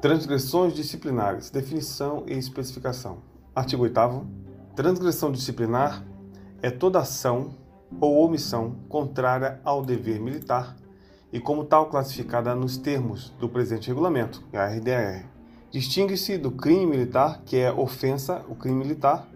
Transgressões 0.00 0.72
disciplinares, 0.72 1.50
definição 1.50 2.24
e 2.26 2.32
especificação. 2.32 3.18
Artigo 3.54 3.82
8 3.82 4.26
Transgressão 4.74 5.30
disciplinar 5.30 6.02
é 6.62 6.70
toda 6.70 7.00
ação 7.00 7.54
ou 8.00 8.24
omissão 8.24 8.76
contrária 8.88 9.60
ao 9.62 9.84
dever 9.84 10.18
militar 10.18 10.74
e 11.30 11.38
como 11.38 11.64
tal 11.64 11.90
classificada 11.90 12.54
nos 12.54 12.78
termos 12.78 13.28
do 13.38 13.46
presente 13.46 13.88
regulamento, 13.88 14.42
a 14.54 14.64
RDR. 14.68 15.26
Distingue-se 15.70 16.38
do 16.38 16.50
crime 16.50 16.86
militar, 16.86 17.42
que 17.44 17.58
é 17.58 17.70
ofensa, 17.70 18.42
o 18.48 18.54
crime 18.54 18.78
militar 18.78 19.28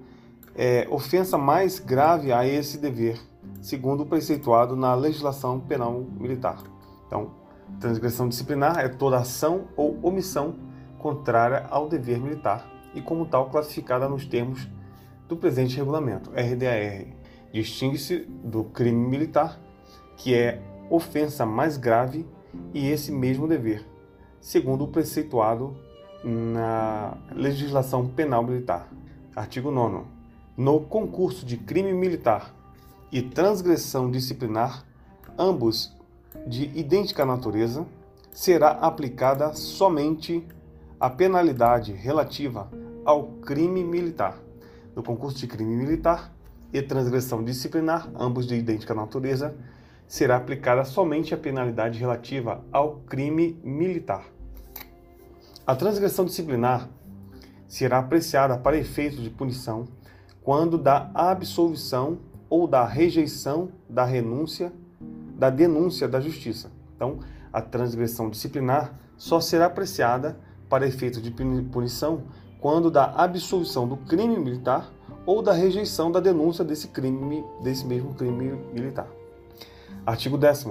é 0.54 0.88
ofensa 0.90 1.36
mais 1.36 1.78
grave 1.78 2.32
a 2.32 2.46
esse 2.46 2.78
dever, 2.78 3.20
segundo 3.60 4.04
o 4.04 4.06
preceituado 4.06 4.74
na 4.74 4.94
legislação 4.94 5.60
penal 5.60 6.06
militar. 6.18 6.62
Então, 7.06 7.44
transgressão 7.80 8.28
disciplinar 8.28 8.78
é 8.78 8.88
toda 8.88 9.18
ação 9.18 9.68
ou 9.76 9.98
omissão 10.02 10.54
contrária 11.04 11.66
ao 11.68 11.86
dever 11.86 12.18
militar 12.18 12.66
e 12.94 13.02
como 13.02 13.26
tal 13.26 13.50
classificada 13.50 14.08
nos 14.08 14.24
termos 14.24 14.66
do 15.28 15.36
presente 15.36 15.76
regulamento, 15.76 16.30
RDR. 16.30 17.12
Distingue-se 17.52 18.20
do 18.42 18.64
crime 18.64 19.06
militar, 19.06 19.60
que 20.16 20.34
é 20.34 20.62
ofensa 20.88 21.44
mais 21.44 21.76
grave 21.76 22.26
e 22.72 22.88
esse 22.88 23.12
mesmo 23.12 23.46
dever, 23.46 23.86
segundo 24.40 24.84
o 24.84 24.88
preceituado 24.88 25.76
na 26.24 27.18
legislação 27.32 28.08
penal 28.08 28.42
militar. 28.42 28.88
Artigo 29.36 29.70
9. 29.70 30.06
No 30.56 30.80
concurso 30.80 31.44
de 31.44 31.58
crime 31.58 31.92
militar 31.92 32.54
e 33.12 33.20
transgressão 33.20 34.10
disciplinar, 34.10 34.86
ambos 35.36 35.94
de 36.46 36.64
idêntica 36.74 37.26
natureza, 37.26 37.86
será 38.32 38.70
aplicada 38.70 39.52
somente 39.52 40.42
a 41.04 41.10
penalidade 41.10 41.92
relativa 41.92 42.66
ao 43.04 43.24
crime 43.42 43.84
militar. 43.84 44.38
No 44.96 45.02
concurso 45.02 45.36
de 45.36 45.46
crime 45.46 45.76
militar 45.76 46.32
e 46.72 46.80
transgressão 46.80 47.44
disciplinar, 47.44 48.10
ambos 48.18 48.46
de 48.46 48.54
idêntica 48.54 48.94
natureza, 48.94 49.54
será 50.08 50.36
aplicada 50.38 50.82
somente 50.82 51.34
a 51.34 51.36
penalidade 51.36 51.98
relativa 51.98 52.64
ao 52.72 53.00
crime 53.00 53.60
militar. 53.62 54.24
A 55.66 55.76
transgressão 55.76 56.24
disciplinar 56.24 56.88
será 57.68 57.98
apreciada 57.98 58.56
para 58.56 58.78
efeito 58.78 59.20
de 59.20 59.28
punição 59.28 59.86
quando 60.42 60.78
da 60.78 61.10
absolvição 61.12 62.18
ou 62.48 62.66
da 62.66 62.86
rejeição 62.86 63.68
da 63.90 64.06
renúncia 64.06 64.72
da 65.36 65.50
denúncia 65.50 66.08
da 66.08 66.18
justiça. 66.18 66.70
Então, 66.96 67.18
a 67.52 67.60
transgressão 67.60 68.30
disciplinar 68.30 68.98
só 69.18 69.38
será 69.38 69.66
apreciada 69.66 70.38
para 70.68 70.86
efeito 70.86 71.20
de 71.20 71.30
punição 71.30 72.22
quando 72.64 72.90
da 72.90 73.12
absolvição 73.16 73.86
do 73.86 73.98
crime 73.98 74.38
militar 74.38 74.90
ou 75.26 75.42
da 75.42 75.52
rejeição 75.52 76.10
da 76.10 76.18
denúncia 76.18 76.64
desse 76.64 76.88
crime, 76.88 77.44
desse 77.62 77.84
mesmo 77.84 78.14
crime 78.14 78.52
militar. 78.72 79.06
Artigo 80.06 80.38
10 80.38 80.68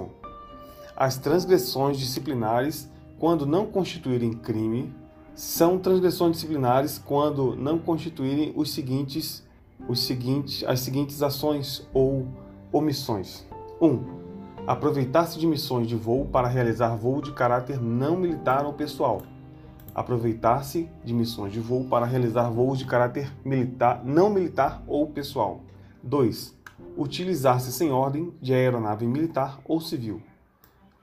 As 0.96 1.16
transgressões 1.16 1.96
disciplinares, 1.96 2.90
quando 3.16 3.46
não 3.46 3.66
constituírem 3.66 4.32
crime, 4.32 4.92
são 5.36 5.78
transgressões 5.78 6.32
disciplinares 6.32 6.98
quando 6.98 7.54
não 7.54 7.78
constituírem 7.78 8.52
os 8.56 8.72
seguintes, 8.72 9.44
os 9.88 10.00
seguintes, 10.00 10.64
as 10.64 10.80
seguintes 10.80 11.22
ações 11.22 11.86
ou 11.94 12.26
omissões. 12.72 13.46
1. 13.80 13.86
Um, 13.86 14.04
aproveitar-se 14.66 15.38
de 15.38 15.46
missões 15.46 15.86
de 15.86 15.94
voo 15.94 16.24
para 16.24 16.48
realizar 16.48 16.96
voo 16.96 17.20
de 17.20 17.30
caráter 17.30 17.80
não 17.80 18.16
militar 18.16 18.66
ou 18.66 18.72
pessoal 18.72 19.22
aproveitar-se 19.94 20.90
de 21.04 21.14
missões 21.14 21.52
de 21.52 21.60
voo 21.60 21.84
para 21.84 22.04
realizar 22.04 22.50
voos 22.50 22.78
de 22.78 22.84
caráter 22.84 23.32
militar, 23.44 24.02
não 24.04 24.28
militar 24.28 24.82
ou 24.86 25.06
pessoal. 25.06 25.60
2. 26.02 26.54
Utilizar-se 26.96 27.72
sem 27.72 27.90
ordem 27.92 28.34
de 28.40 28.52
aeronave 28.52 29.06
militar 29.06 29.60
ou 29.64 29.80
civil. 29.80 30.20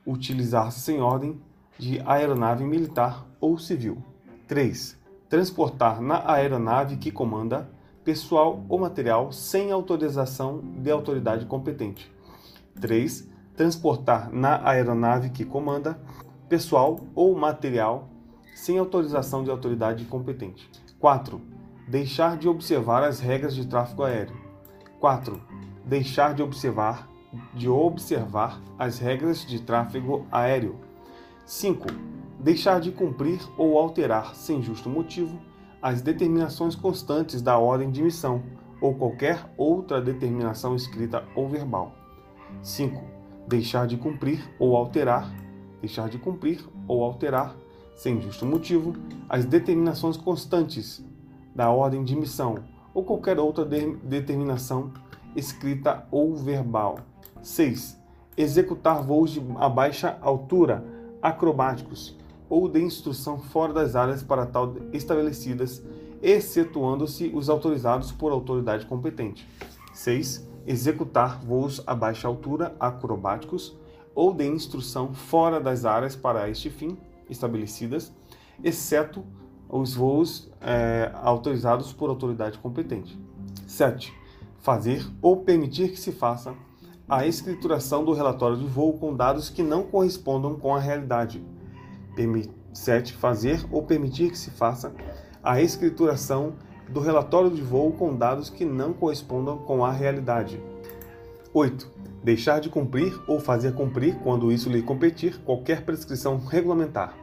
Utilizar-se 0.06 0.82
sem 0.82 1.02
ordem 1.02 1.40
de 1.80 2.02
aeronave 2.06 2.64
militar 2.64 3.26
ou 3.40 3.58
civil. 3.58 4.04
3. 4.48 5.00
Transportar 5.30 6.02
na 6.02 6.30
aeronave 6.30 6.98
que 6.98 7.12
comanda 7.12 7.70
pessoal 8.04 8.64
ou 8.68 8.80
material 8.80 9.32
sem 9.32 9.72
autorização 9.72 10.60
de 10.60 10.92
autoridade 10.92 11.46
competente. 11.46 12.12
3. 12.80 13.30
Transportar 13.56 14.32
na 14.32 14.68
aeronave 14.68 15.30
que 15.30 15.46
comanda 15.46 16.00
pessoal 16.50 17.00
ou 17.16 17.34
material 17.36 18.11
sem 18.54 18.78
autorização 18.78 19.44
de 19.44 19.50
autoridade 19.50 20.06
competente. 20.06 20.70
4. 21.00 21.42
Deixar 21.88 22.38
de 22.38 22.48
observar 22.48 23.04
as 23.04 23.20
regras 23.20 23.56
de 23.56 23.68
tráfego 23.68 24.04
aéreo. 24.04 24.38
4. 25.00 25.42
Deixar 25.86 26.34
de 26.34 26.44
observar 26.44 27.12
de 27.54 27.70
observar 27.70 28.62
as 28.78 29.00
regras 29.00 29.46
de 29.46 29.62
tráfego 29.62 30.26
aéreo. 30.32 30.76
5. 31.46 31.88
Deixar 32.40 32.80
de 32.80 32.92
cumprir 32.92 33.40
ou 33.58 33.78
alterar 33.78 34.36
sem 34.36 34.62
justo 34.62 34.90
motivo 34.90 35.40
as 35.82 36.02
determinações 36.02 36.76
constantes 36.76 37.42
da 37.42 37.58
ordem 37.58 37.90
de 37.90 38.04
missão 38.04 38.44
ou 38.80 38.96
qualquer 38.96 39.46
outra 39.58 40.02
determinação 40.02 40.76
escrita 40.76 41.24
ou 41.36 41.48
verbal. 41.48 41.96
5. 42.62 43.02
Deixar 43.48 43.88
de 43.88 43.98
cumprir 43.98 44.44
ou 44.60 44.76
alterar, 44.76 45.32
deixar 45.80 46.10
de 46.10 46.18
cumprir 46.18 46.68
ou 46.88 47.04
alterar 47.04 47.56
sem 47.96 48.22
justo 48.22 48.46
motivo, 48.46 48.94
as 49.30 49.46
determinações 49.46 50.18
constantes 50.18 51.04
da 51.56 51.70
ordem 51.70 52.04
de 52.04 52.16
missão 52.16 52.60
ou 52.94 53.04
qualquer 53.04 53.40
outra 53.40 53.66
de 53.66 53.96
determinação 53.98 54.92
escrita 55.36 56.06
ou 56.12 56.36
verbal. 56.36 57.00
6. 57.42 58.00
Executar 58.36 59.04
voos 59.04 59.32
de 59.32 59.42
a 59.58 59.70
baixa 59.70 60.18
altura, 60.22 60.84
acrobáticos 61.22 62.18
ou 62.50 62.68
de 62.68 62.82
instrução 62.82 63.38
fora 63.40 63.74
das 63.74 63.96
áreas 63.96 64.24
para 64.24 64.46
tal 64.46 64.76
estabelecidas, 64.92 65.82
excetuando-se 66.22 67.32
os 67.34 67.50
autorizados 67.50 68.12
por 68.12 68.32
autoridade 68.32 68.86
competente. 68.86 69.48
6. 69.94 70.50
Executar 70.68 71.40
voos 71.44 71.82
a 71.88 71.96
baixa 71.96 72.28
altura, 72.28 72.76
acrobáticos 72.80 73.76
ou 74.14 74.34
de 74.34 74.46
instrução 74.46 75.14
fora 75.14 75.60
das 75.60 75.86
áreas 75.86 76.16
para 76.16 76.50
este 76.50 76.70
fim, 76.70 76.98
estabelecidas, 77.32 78.14
exceto 78.64 79.26
os 79.72 79.94
voos 79.94 80.52
é, 80.60 81.12
autorizados 81.16 81.94
por 81.94 82.10
autoridade 82.10 82.58
competente. 82.60 83.18
7. 83.66 84.14
Fazer 84.60 85.06
ou 85.22 85.38
permitir 85.38 85.90
que 85.90 86.00
se 86.00 86.12
faça 86.12 86.54
a 87.08 87.26
escrituração 87.26 88.04
do 88.04 88.14
relatório 88.14 88.58
de 88.58 88.66
voo 88.66 88.94
com 88.94 89.16
dados 89.16 89.50
que 89.50 89.64
não 89.64 89.84
correspondam 89.84 90.56
com 90.56 90.76
a 90.76 90.80
realidade. 90.80 91.44
7. 92.74 93.14
Fazer 93.14 93.66
ou 93.72 93.84
permitir 93.84 94.30
que 94.30 94.38
se 94.38 94.52
faça 94.52 94.94
a 95.42 95.62
escrituração 95.62 96.54
do 96.90 97.00
relatório 97.00 97.50
de 97.50 97.62
voo 97.62 97.94
com 97.94 98.16
dados 98.16 98.50
que 98.50 98.66
não 98.66 98.94
correspondam 98.94 99.58
com 99.58 99.84
a 99.84 99.92
realidade. 99.92 100.62
8. 101.54 101.90
Deixar 102.24 102.60
de 102.60 102.70
cumprir 102.70 103.20
ou 103.28 103.40
fazer 103.40 103.74
cumprir, 103.74 104.16
quando 104.20 104.52
isso 104.52 104.70
lhe 104.70 104.84
competir, 104.84 105.40
qualquer 105.40 105.84
prescrição 105.84 106.38
regulamentar 106.38 107.21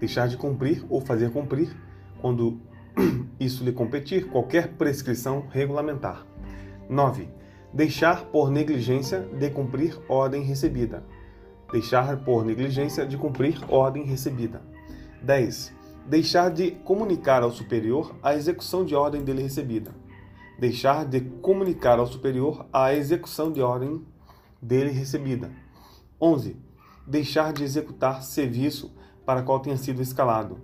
deixar 0.00 0.26
de 0.26 0.36
cumprir 0.36 0.84
ou 0.88 1.00
fazer 1.00 1.30
cumprir, 1.30 1.76
quando 2.20 2.58
isso 3.38 3.62
lhe 3.62 3.72
competir, 3.72 4.26
qualquer 4.28 4.68
prescrição 4.68 5.46
regulamentar. 5.50 6.26
9. 6.88 7.28
Deixar 7.72 8.24
por 8.24 8.50
negligência 8.50 9.20
de 9.20 9.50
cumprir 9.50 9.96
ordem 10.08 10.42
recebida. 10.42 11.04
Deixar 11.70 12.16
por 12.24 12.44
negligência 12.44 13.06
de 13.06 13.16
cumprir 13.16 13.62
ordem 13.68 14.04
recebida. 14.04 14.60
10. 15.22 15.72
Deixar 16.06 16.50
de 16.50 16.72
comunicar 16.72 17.42
ao 17.42 17.52
superior 17.52 18.16
a 18.22 18.34
execução 18.34 18.84
de 18.84 18.94
ordem 18.94 19.22
dele 19.22 19.42
recebida. 19.42 19.94
Deixar 20.58 21.04
de 21.04 21.20
comunicar 21.20 21.98
ao 21.98 22.06
superior 22.06 22.66
a 22.72 22.92
execução 22.92 23.52
de 23.52 23.62
ordem 23.62 24.04
dele 24.60 24.90
recebida. 24.90 25.50
11. 26.20 26.56
Deixar 27.06 27.52
de 27.52 27.62
executar 27.62 28.22
serviço 28.22 28.92
para 29.24 29.40
a 29.40 29.42
qual 29.42 29.60
tenha 29.60 29.76
sido 29.76 30.02
escalado, 30.02 30.58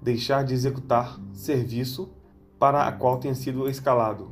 deixar 0.00 0.44
de 0.44 0.54
executar 0.54 1.18
serviço 1.32 2.08
para 2.58 2.86
a 2.86 2.92
qual 2.92 3.18
tenha 3.18 3.34
sido 3.34 3.68
escalado. 3.68 4.30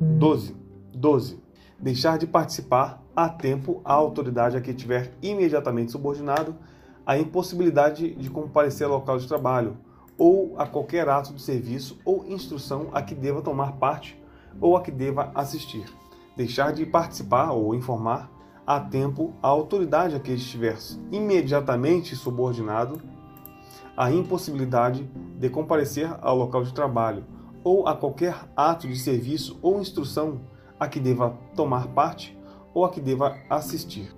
12. 0.00 0.56
12. 0.94 1.42
Deixar 1.78 2.18
de 2.18 2.26
participar 2.26 3.02
a 3.14 3.28
tempo 3.28 3.80
a 3.84 3.92
autoridade 3.92 4.56
a 4.56 4.60
que 4.60 4.74
tiver 4.74 5.12
imediatamente 5.22 5.92
subordinado 5.92 6.56
a 7.06 7.18
impossibilidade 7.18 8.14
de 8.14 8.30
comparecer 8.30 8.86
ao 8.86 8.94
local 8.94 9.18
de 9.18 9.28
trabalho 9.28 9.76
ou 10.16 10.54
a 10.58 10.66
qualquer 10.66 11.08
ato 11.08 11.34
de 11.34 11.42
serviço 11.42 11.98
ou 12.04 12.24
instrução 12.26 12.88
a 12.92 13.02
que 13.02 13.14
deva 13.14 13.42
tomar 13.42 13.72
parte 13.72 14.20
ou 14.60 14.76
a 14.76 14.80
que 14.80 14.90
deva 14.90 15.30
assistir. 15.34 15.84
Deixar 16.36 16.72
de 16.72 16.86
participar 16.86 17.52
ou 17.52 17.74
informar 17.74 18.30
a 18.66 18.80
tempo 18.80 19.34
a 19.42 19.48
autoridade 19.48 20.16
a 20.16 20.20
que 20.20 20.32
estiver 20.32 20.76
imediatamente 21.12 22.16
subordinado 22.16 23.00
a 23.96 24.10
impossibilidade 24.10 25.08
de 25.38 25.48
comparecer 25.48 26.10
ao 26.20 26.36
local 26.36 26.64
de 26.64 26.72
trabalho 26.72 27.24
ou 27.62 27.86
a 27.86 27.96
qualquer 27.96 28.36
ato 28.56 28.88
de 28.88 28.96
serviço 28.96 29.58
ou 29.62 29.80
instrução 29.80 30.40
a 30.78 30.88
que 30.88 30.98
deva 30.98 31.38
tomar 31.54 31.88
parte 31.88 32.36
ou 32.72 32.84
a 32.84 32.90
que 32.90 33.00
deva 33.00 33.38
assistir. 33.48 34.12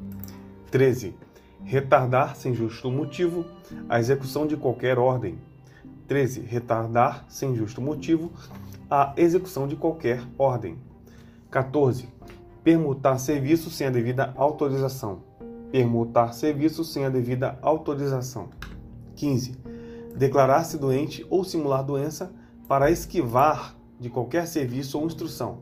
13. 0.71 1.15
Retardar 1.63 2.37
sem 2.37 2.55
justo 2.55 2.91
motivo 2.91 3.45
a 3.89 3.99
execução 3.99 4.47
de 4.47 4.57
qualquer 4.57 4.99
ordem. 4.99 5.39
13. 6.09 6.41
Retardar 6.41 7.25
sem 7.29 7.55
justo 7.55 7.81
motivo 7.81 8.33
a 8.91 9.13
execução 9.17 9.69
de 9.69 9.77
qualquer 9.77 10.23
ordem. 10.39 10.79
14. 11.51 12.09
Permutar 12.67 13.19
serviço 13.19 13.71
sem 13.71 13.87
a 13.87 13.91
devida 13.91 14.35
autorização. 14.37 15.23
Permutar 15.71 16.35
serviço 16.35 16.83
sem 16.83 17.05
a 17.05 17.09
devida 17.09 17.57
autorização. 17.63 18.49
15. 19.15 19.57
Declarar-se 20.17 20.77
doente 20.77 21.25
ou 21.31 21.45
simular 21.45 21.85
doença 21.85 22.33
para 22.67 22.91
esquivar 22.91 23.77
de 24.01 24.11
qualquer 24.11 24.49
serviço 24.49 24.99
ou 24.99 25.07
instrução. 25.07 25.59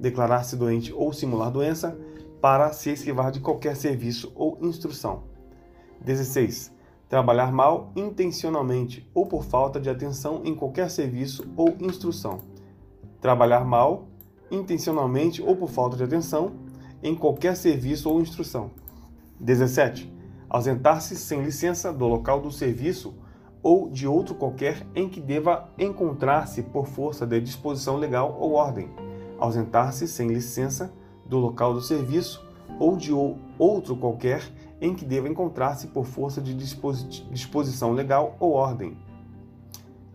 Declarar-se 0.00 0.56
doente 0.56 0.92
ou 0.92 1.12
simular 1.12 1.48
doença 1.48 1.96
para 2.40 2.72
se 2.72 2.90
esquivar 2.90 3.30
de 3.30 3.38
qualquer 3.38 3.76
serviço 3.76 4.32
ou 4.34 4.58
instrução. 4.62 5.22
16. 6.00 6.72
Trabalhar 7.08 7.52
mal 7.52 7.92
intencionalmente 7.94 9.08
ou 9.14 9.26
por 9.26 9.44
falta 9.44 9.78
de 9.78 9.88
atenção 9.88 10.42
em 10.44 10.56
qualquer 10.56 10.90
serviço 10.90 11.48
ou 11.56 11.76
instrução. 11.78 12.40
Trabalhar 13.20 13.64
mal 13.64 14.08
intencionalmente 14.52 15.42
ou 15.42 15.56
por 15.56 15.68
falta 15.68 15.96
de 15.96 16.04
atenção 16.04 16.52
em 17.02 17.14
qualquer 17.14 17.56
serviço 17.56 18.08
ou 18.08 18.20
instrução. 18.20 18.70
17. 19.40 20.12
Ausentar-se 20.48 21.16
sem 21.16 21.42
licença 21.42 21.92
do 21.92 22.06
local 22.06 22.40
do 22.40 22.52
serviço 22.52 23.14
ou 23.62 23.88
de 23.90 24.06
outro 24.06 24.34
qualquer 24.34 24.86
em 24.94 25.08
que 25.08 25.20
deva 25.20 25.68
encontrar-se 25.78 26.62
por 26.62 26.86
força 26.86 27.26
de 27.26 27.40
disposição 27.40 27.96
legal 27.96 28.36
ou 28.38 28.52
ordem. 28.52 28.90
Ausentar-se 29.38 30.06
sem 30.06 30.28
licença 30.28 30.92
do 31.26 31.38
local 31.38 31.72
do 31.72 31.80
serviço 31.80 32.44
ou 32.78 32.96
de 32.96 33.12
outro 33.58 33.96
qualquer 33.96 34.42
em 34.80 34.94
que 34.94 35.04
deva 35.04 35.28
encontrar-se 35.28 35.86
por 35.88 36.04
força 36.04 36.40
de 36.40 36.54
disposição 36.54 37.92
legal 37.92 38.36
ou 38.40 38.52
ordem. 38.52 38.96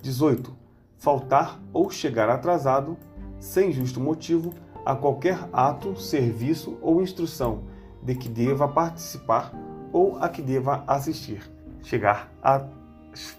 18. 0.01 0.55
Faltar 0.97 1.59
ou 1.71 1.89
chegar 1.89 2.29
atrasado, 2.29 2.97
sem 3.39 3.71
justo 3.71 3.99
motivo, 3.99 4.53
a 4.85 4.95
qualquer 4.95 5.37
ato, 5.51 5.99
serviço 5.99 6.77
ou 6.81 7.01
instrução 7.01 7.63
de 8.01 8.15
que 8.15 8.29
deva 8.29 8.67
participar 8.67 9.51
ou 9.91 10.17
a 10.17 10.29
que 10.29 10.41
deva 10.41 10.83
assistir. 10.87 11.51
Chegar 11.83 12.31
a 12.41 12.65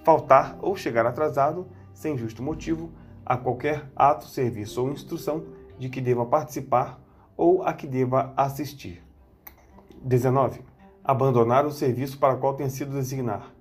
faltar 0.04 0.58
ou 0.60 0.76
chegar 0.76 1.06
atrasado, 1.06 1.66
sem 1.92 2.16
justo 2.16 2.42
motivo, 2.42 2.90
a 3.24 3.36
qualquer 3.36 3.90
ato, 3.94 4.26
serviço 4.26 4.82
ou 4.82 4.90
instrução 4.90 5.44
de 5.78 5.88
que 5.88 6.00
deva 6.00 6.26
participar 6.26 7.00
ou 7.36 7.62
a 7.62 7.72
que 7.72 7.86
deva 7.86 8.32
assistir. 8.36 9.02
19. 10.02 10.60
Abandonar 11.04 11.64
o 11.66 11.70
serviço 11.70 12.18
para 12.18 12.36
qual 12.36 12.54
tenha 12.54 12.70
sido 12.70 12.92
designar. 12.92 13.54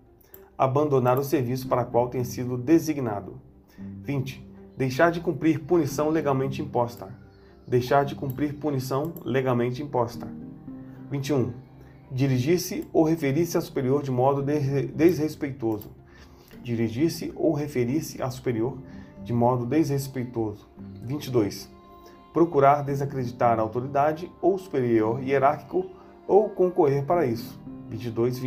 Abandonar 0.57 1.19
o 1.19 1.24
serviço 1.24 1.68
para 1.68 1.86
qual 1.86 2.10
tenha 2.10 2.25
sido 2.25 2.57
designado. 2.57 3.39
20. 3.78 4.46
Deixar 4.77 5.12
de 5.12 5.19
cumprir 5.19 5.62
punição 5.62 6.09
legalmente 6.09 6.62
imposta. 6.62 7.07
Deixar 7.68 8.06
de 8.06 8.15
cumprir 8.15 8.53
punição 8.53 9.13
legalmente 9.25 9.81
imposta. 9.81 10.27
21. 11.09 11.51
Dirigir-se 12.12 12.88
ou 12.94 13.03
referir-se 13.03 13.57
a 13.57 13.62
superior 13.62 14.03
de 14.03 14.12
modo 14.12 14.41
desrespeitoso. 14.41 15.89
Dirigir-se 16.62 17.33
ou 17.35 17.53
referir-se 17.53 18.21
a 18.21 18.29
superior 18.29 18.77
de 19.24 19.33
modo 19.33 19.65
desrespeitoso. 19.65 20.69
22 21.03 21.75
procurar 22.38 22.83
desacreditar 22.83 23.57
a 23.57 23.63
autoridade 23.63 24.31
ou 24.39 24.59
superior 24.59 25.24
hierárquico 25.24 25.89
ou 26.27 26.50
concorrer 26.50 27.03
para 27.03 27.25
isso. 27.25 27.59
22, 27.89 28.39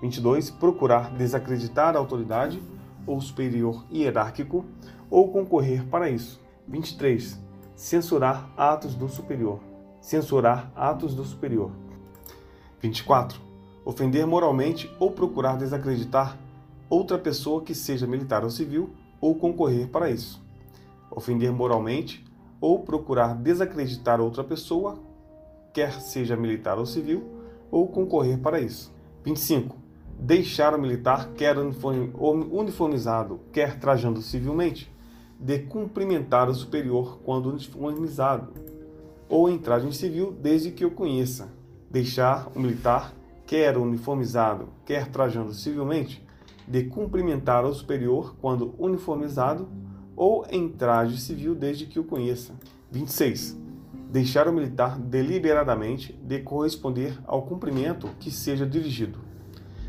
22 0.00 0.48
procurar 0.48 1.10
desacreditar 1.16 1.96
a 1.96 1.98
autoridade 1.98 2.62
ou 3.04 3.20
superior 3.20 3.84
hierárquico 3.92 4.64
ou 5.12 5.30
concorrer 5.30 5.84
para 5.88 6.08
isso. 6.08 6.40
23. 6.66 7.38
Censurar 7.76 8.50
atos 8.56 8.94
do 8.94 9.08
superior. 9.10 9.60
Censurar 10.00 10.72
atos 10.74 11.14
do 11.14 11.22
superior. 11.22 11.70
24. 12.80 13.38
Ofender 13.84 14.26
moralmente 14.26 14.90
ou 14.98 15.10
procurar 15.10 15.58
desacreditar 15.58 16.38
outra 16.88 17.18
pessoa 17.18 17.60
que 17.62 17.74
seja 17.74 18.06
militar 18.06 18.42
ou 18.42 18.48
civil 18.48 18.88
ou 19.20 19.34
concorrer 19.34 19.86
para 19.88 20.10
isso. 20.10 20.42
Ofender 21.10 21.52
moralmente 21.52 22.24
ou 22.58 22.78
procurar 22.78 23.34
desacreditar 23.34 24.18
outra 24.18 24.42
pessoa, 24.42 24.98
quer 25.74 26.00
seja 26.00 26.36
militar 26.36 26.78
ou 26.78 26.86
civil, 26.86 27.22
ou 27.70 27.86
concorrer 27.88 28.38
para 28.38 28.60
isso. 28.60 28.90
25. 29.24 29.76
Deixar 30.18 30.74
o 30.74 30.80
militar, 30.80 31.32
quer 31.34 31.56
uniformizado, 31.58 33.40
quer 33.52 33.78
trajando 33.78 34.22
civilmente, 34.22 34.92
de 35.42 35.58
cumprimentar 35.58 36.48
o 36.48 36.54
superior 36.54 37.18
quando 37.24 37.48
uniformizado, 37.48 38.52
ou 39.28 39.50
em 39.50 39.58
traje 39.58 39.92
civil, 39.92 40.30
desde 40.40 40.70
que 40.70 40.84
o 40.84 40.90
conheça. 40.92 41.52
Deixar 41.90 42.48
o 42.54 42.60
militar, 42.60 43.12
quer 43.44 43.76
uniformizado, 43.76 44.68
quer 44.86 45.08
trajando 45.08 45.52
civilmente, 45.52 46.24
de 46.66 46.84
cumprimentar 46.84 47.64
o 47.64 47.74
superior 47.74 48.36
quando 48.40 48.72
uniformizado, 48.78 49.68
ou 50.14 50.46
em 50.48 50.68
traje 50.68 51.18
civil 51.18 51.56
desde 51.56 51.86
que 51.86 51.98
o 51.98 52.04
conheça. 52.04 52.54
26. 52.92 53.58
Deixar 54.10 54.46
o 54.46 54.52
militar 54.52 54.96
deliberadamente 54.96 56.12
de 56.22 56.38
corresponder 56.38 57.18
ao 57.26 57.42
cumprimento 57.42 58.08
que 58.20 58.30
seja 58.30 58.64
dirigido. 58.64 59.18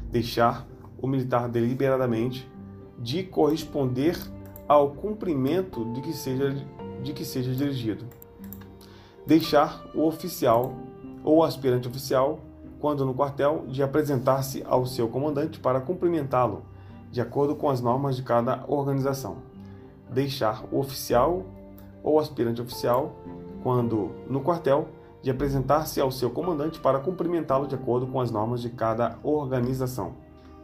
Deixar 0.09 0.65
o 0.99 1.05
militar 1.05 1.47
deliberadamente 1.47 2.49
de 2.97 3.23
corresponder 3.23 4.17
ao 4.67 4.91
cumprimento 4.91 5.85
de 5.93 6.01
que 6.01 6.13
seja, 6.13 6.55
de 7.01 7.13
que 7.13 7.25
seja 7.25 7.53
dirigido. 7.53 8.05
Deixar 9.25 9.85
o 9.93 10.05
oficial 10.05 10.73
ou 11.23 11.43
aspirante 11.43 11.87
oficial, 11.87 12.39
quando 12.79 13.05
no 13.05 13.13
quartel, 13.13 13.65
de 13.67 13.81
apresentar-se 13.81 14.63
ao 14.65 14.85
seu 14.85 15.07
comandante 15.07 15.59
para 15.59 15.79
cumprimentá-lo, 15.79 16.63
de 17.11 17.21
acordo 17.21 17.55
com 17.55 17.69
as 17.69 17.79
normas 17.79 18.15
de 18.15 18.23
cada 18.23 18.65
organização 18.67 19.53
deixar 20.13 20.63
o 20.71 20.79
oficial 20.79 21.43
ou 22.03 22.19
aspirante 22.19 22.61
oficial, 22.61 23.15
quando 23.63 24.11
no 24.29 24.41
quartel, 24.41 24.87
de 25.21 25.31
apresentar-se 25.31 26.01
ao 26.01 26.11
seu 26.11 26.29
comandante 26.29 26.79
para 26.79 26.99
cumprimentá-lo 26.99 27.65
de 27.65 27.75
acordo 27.75 28.05
com 28.07 28.19
as 28.19 28.29
normas 28.29 28.61
de 28.61 28.69
cada 28.69 29.17
organização. 29.23 30.13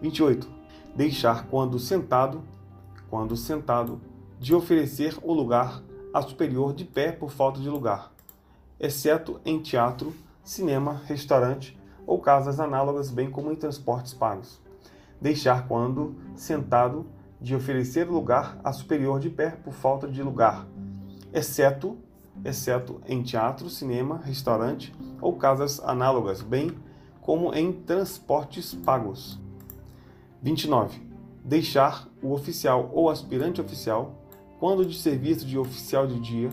28. 0.02 0.48
Deixar 0.96 1.48
quando 1.48 1.80
sentado, 1.80 2.42
quando 3.10 3.36
sentado, 3.36 4.02
de 4.40 4.56
oferecer 4.56 5.18
o 5.22 5.34
lugar 5.34 5.84
a 6.14 6.22
superior 6.22 6.74
de 6.74 6.86
pé 6.86 7.12
por 7.12 7.32
falta 7.32 7.60
de 7.60 7.70
lugar, 7.70 8.12
exceto 8.80 9.40
em 9.46 9.60
teatro, 9.60 10.14
cinema, 10.44 11.02
restaurante 11.06 11.78
ou 12.08 12.20
casas 12.20 12.60
análogas, 12.60 13.12
bem 13.12 13.30
como 13.30 13.52
em 13.52 13.56
transportes 13.56 14.14
pagos. 14.14 14.62
Deixar 15.22 15.68
quando 15.68 16.16
sentado 16.36 17.06
de 17.40 17.56
oferecer 17.56 18.08
lugar 18.08 18.60
a 18.64 18.72
superior 18.72 19.20
de 19.20 19.30
pé 19.30 19.52
por 19.52 19.74
falta 19.74 20.08
de 20.08 20.24
lugar, 20.24 20.66
exceto 21.34 21.98
exceto 22.44 23.02
em 23.06 23.22
teatro, 23.22 23.70
cinema, 23.70 24.18
restaurante 24.24 24.94
ou 25.22 25.36
casas 25.36 25.80
análogas, 25.82 26.42
bem 26.42 26.72
como 27.22 27.54
em 27.54 27.72
transportes 27.72 28.74
pagos. 28.74 29.40
29. 30.42 31.09
Deixar 31.50 32.08
o 32.22 32.32
oficial 32.32 32.90
ou 32.94 33.10
aspirante 33.10 33.60
oficial, 33.60 34.14
quando 34.60 34.86
de 34.86 34.96
serviço 34.96 35.46
de 35.46 35.58
oficial 35.58 36.06
de 36.06 36.20
dia, 36.20 36.50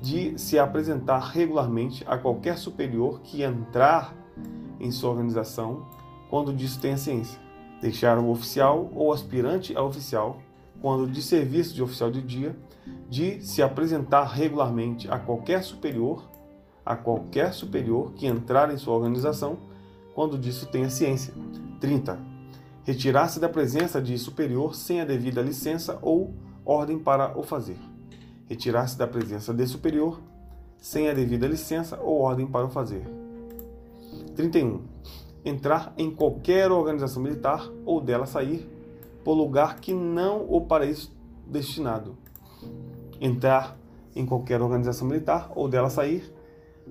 de 0.00 0.38
se 0.38 0.58
apresentar 0.58 1.18
regularmente 1.18 2.02
a 2.06 2.16
qualquer 2.16 2.56
superior 2.56 3.20
que 3.22 3.42
entrar 3.42 4.14
em 4.80 4.90
sua 4.90 5.10
organização, 5.10 5.86
quando 6.30 6.54
disso 6.54 6.80
tenha 6.80 6.96
ciência 6.96 7.38
deixar 7.80 8.18
o 8.18 8.30
oficial 8.30 8.90
ou 8.94 9.12
aspirante 9.12 9.76
a 9.76 9.82
oficial, 9.82 10.38
quando 10.80 11.10
de 11.10 11.22
serviço 11.22 11.74
de 11.74 11.82
oficial 11.82 12.10
de 12.10 12.22
dia, 12.22 12.56
de 13.08 13.44
se 13.44 13.62
apresentar 13.62 14.24
regularmente 14.24 15.10
a 15.10 15.18
qualquer 15.18 15.62
superior, 15.62 16.28
a 16.84 16.94
qualquer 16.94 17.52
superior 17.52 18.12
que 18.12 18.26
entrar 18.26 18.72
em 18.72 18.76
sua 18.76 18.94
organização, 18.94 19.58
quando 20.14 20.38
disso 20.38 20.66
tenha 20.66 20.90
ciência. 20.90 21.32
30. 21.80 22.29
Retirar-se 22.84 23.38
da 23.38 23.48
presença 23.48 24.00
de 24.00 24.16
superior 24.18 24.74
sem 24.74 25.00
a 25.00 25.04
devida 25.04 25.42
licença 25.42 25.98
ou 26.02 26.34
ordem 26.64 26.98
para 26.98 27.38
o 27.38 27.42
fazer. 27.42 27.78
Retirar-se 28.46 28.96
da 28.96 29.06
presença 29.06 29.54
de 29.54 29.66
superior 29.66 30.20
sem 30.78 31.08
a 31.08 31.12
devida 31.12 31.46
licença 31.46 31.98
ou 32.00 32.20
ordem 32.20 32.46
para 32.46 32.66
o 32.66 32.70
fazer. 32.70 33.04
31 34.34 34.80
entrar 35.44 35.92
em 35.96 36.10
qualquer 36.10 36.70
organização 36.70 37.22
militar 37.22 37.70
ou 37.84 38.00
dela 38.00 38.26
sair, 38.26 38.68
por 39.24 39.34
lugar 39.34 39.80
que 39.80 39.92
não 39.92 40.46
o 40.48 40.60
para 40.62 40.86
isso 40.86 41.12
destinado. 41.46 42.16
Entrar 43.20 43.76
em 44.14 44.24
qualquer 44.24 44.60
organização 44.60 45.06
militar 45.06 45.50
ou 45.54 45.68
dela 45.68 45.90
sair 45.90 46.32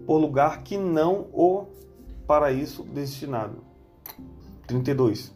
por 0.05 0.17
lugar 0.17 0.63
que 0.63 0.77
não 0.77 1.27
o 1.34 1.67
para 2.27 2.51
isso 2.51 2.84
destinado. 2.84 3.58
32. 4.67 5.34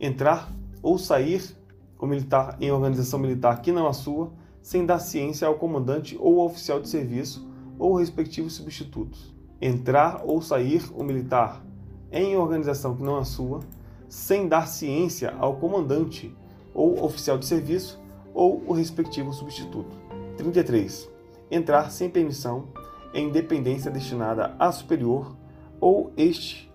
Entrar 0.00 0.52
ou 0.82 0.98
sair 0.98 1.56
o 1.98 2.06
militar 2.06 2.56
em 2.60 2.70
organização 2.70 3.18
militar 3.18 3.62
que 3.62 3.72
não 3.72 3.86
a 3.86 3.92
sua, 3.94 4.30
sem 4.60 4.84
dar 4.84 4.98
ciência 4.98 5.48
ao 5.48 5.54
comandante 5.54 6.16
ou 6.20 6.40
ao 6.40 6.46
oficial 6.46 6.80
de 6.80 6.88
serviço 6.88 7.48
ou 7.78 7.94
respectivos 7.94 8.52
substitutos. 8.52 9.34
Entrar 9.60 10.22
ou 10.24 10.42
sair 10.42 10.82
o 10.94 11.02
militar 11.02 11.64
em 12.12 12.36
organização 12.36 12.94
que 12.94 13.02
não 13.02 13.16
a 13.16 13.24
sua, 13.24 13.60
sem 14.08 14.46
dar 14.46 14.68
ciência 14.68 15.34
ao 15.38 15.56
comandante 15.56 16.34
ou 16.74 17.02
oficial 17.02 17.38
de 17.38 17.46
serviço 17.46 18.00
ou 18.34 18.62
o 18.66 18.72
respectivo 18.72 19.32
substituto. 19.32 19.96
33. 20.36 21.10
Entrar 21.50 21.90
sem 21.90 22.10
permissão 22.10 22.68
em 23.14 23.30
dependência 23.30 23.90
destinada 23.90 24.54
a 24.58 24.70
superior 24.72 25.36
ou 25.80 26.12
este 26.16 26.70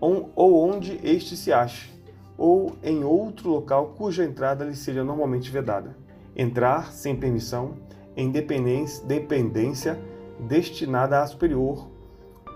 ou 0.00 0.68
onde 0.68 1.00
este 1.02 1.36
se 1.36 1.52
ache, 1.52 1.90
ou 2.36 2.76
em 2.82 3.04
outro 3.04 3.50
local 3.50 3.94
cuja 3.96 4.24
entrada 4.24 4.64
lhe 4.64 4.76
seja 4.76 5.02
normalmente 5.02 5.50
vedada. 5.50 5.96
Entrar 6.36 6.92
sem 6.92 7.16
permissão 7.16 7.74
em 8.16 8.30
dependência, 8.30 9.98
destinada 10.40 11.20
a 11.20 11.26
superior 11.26 11.88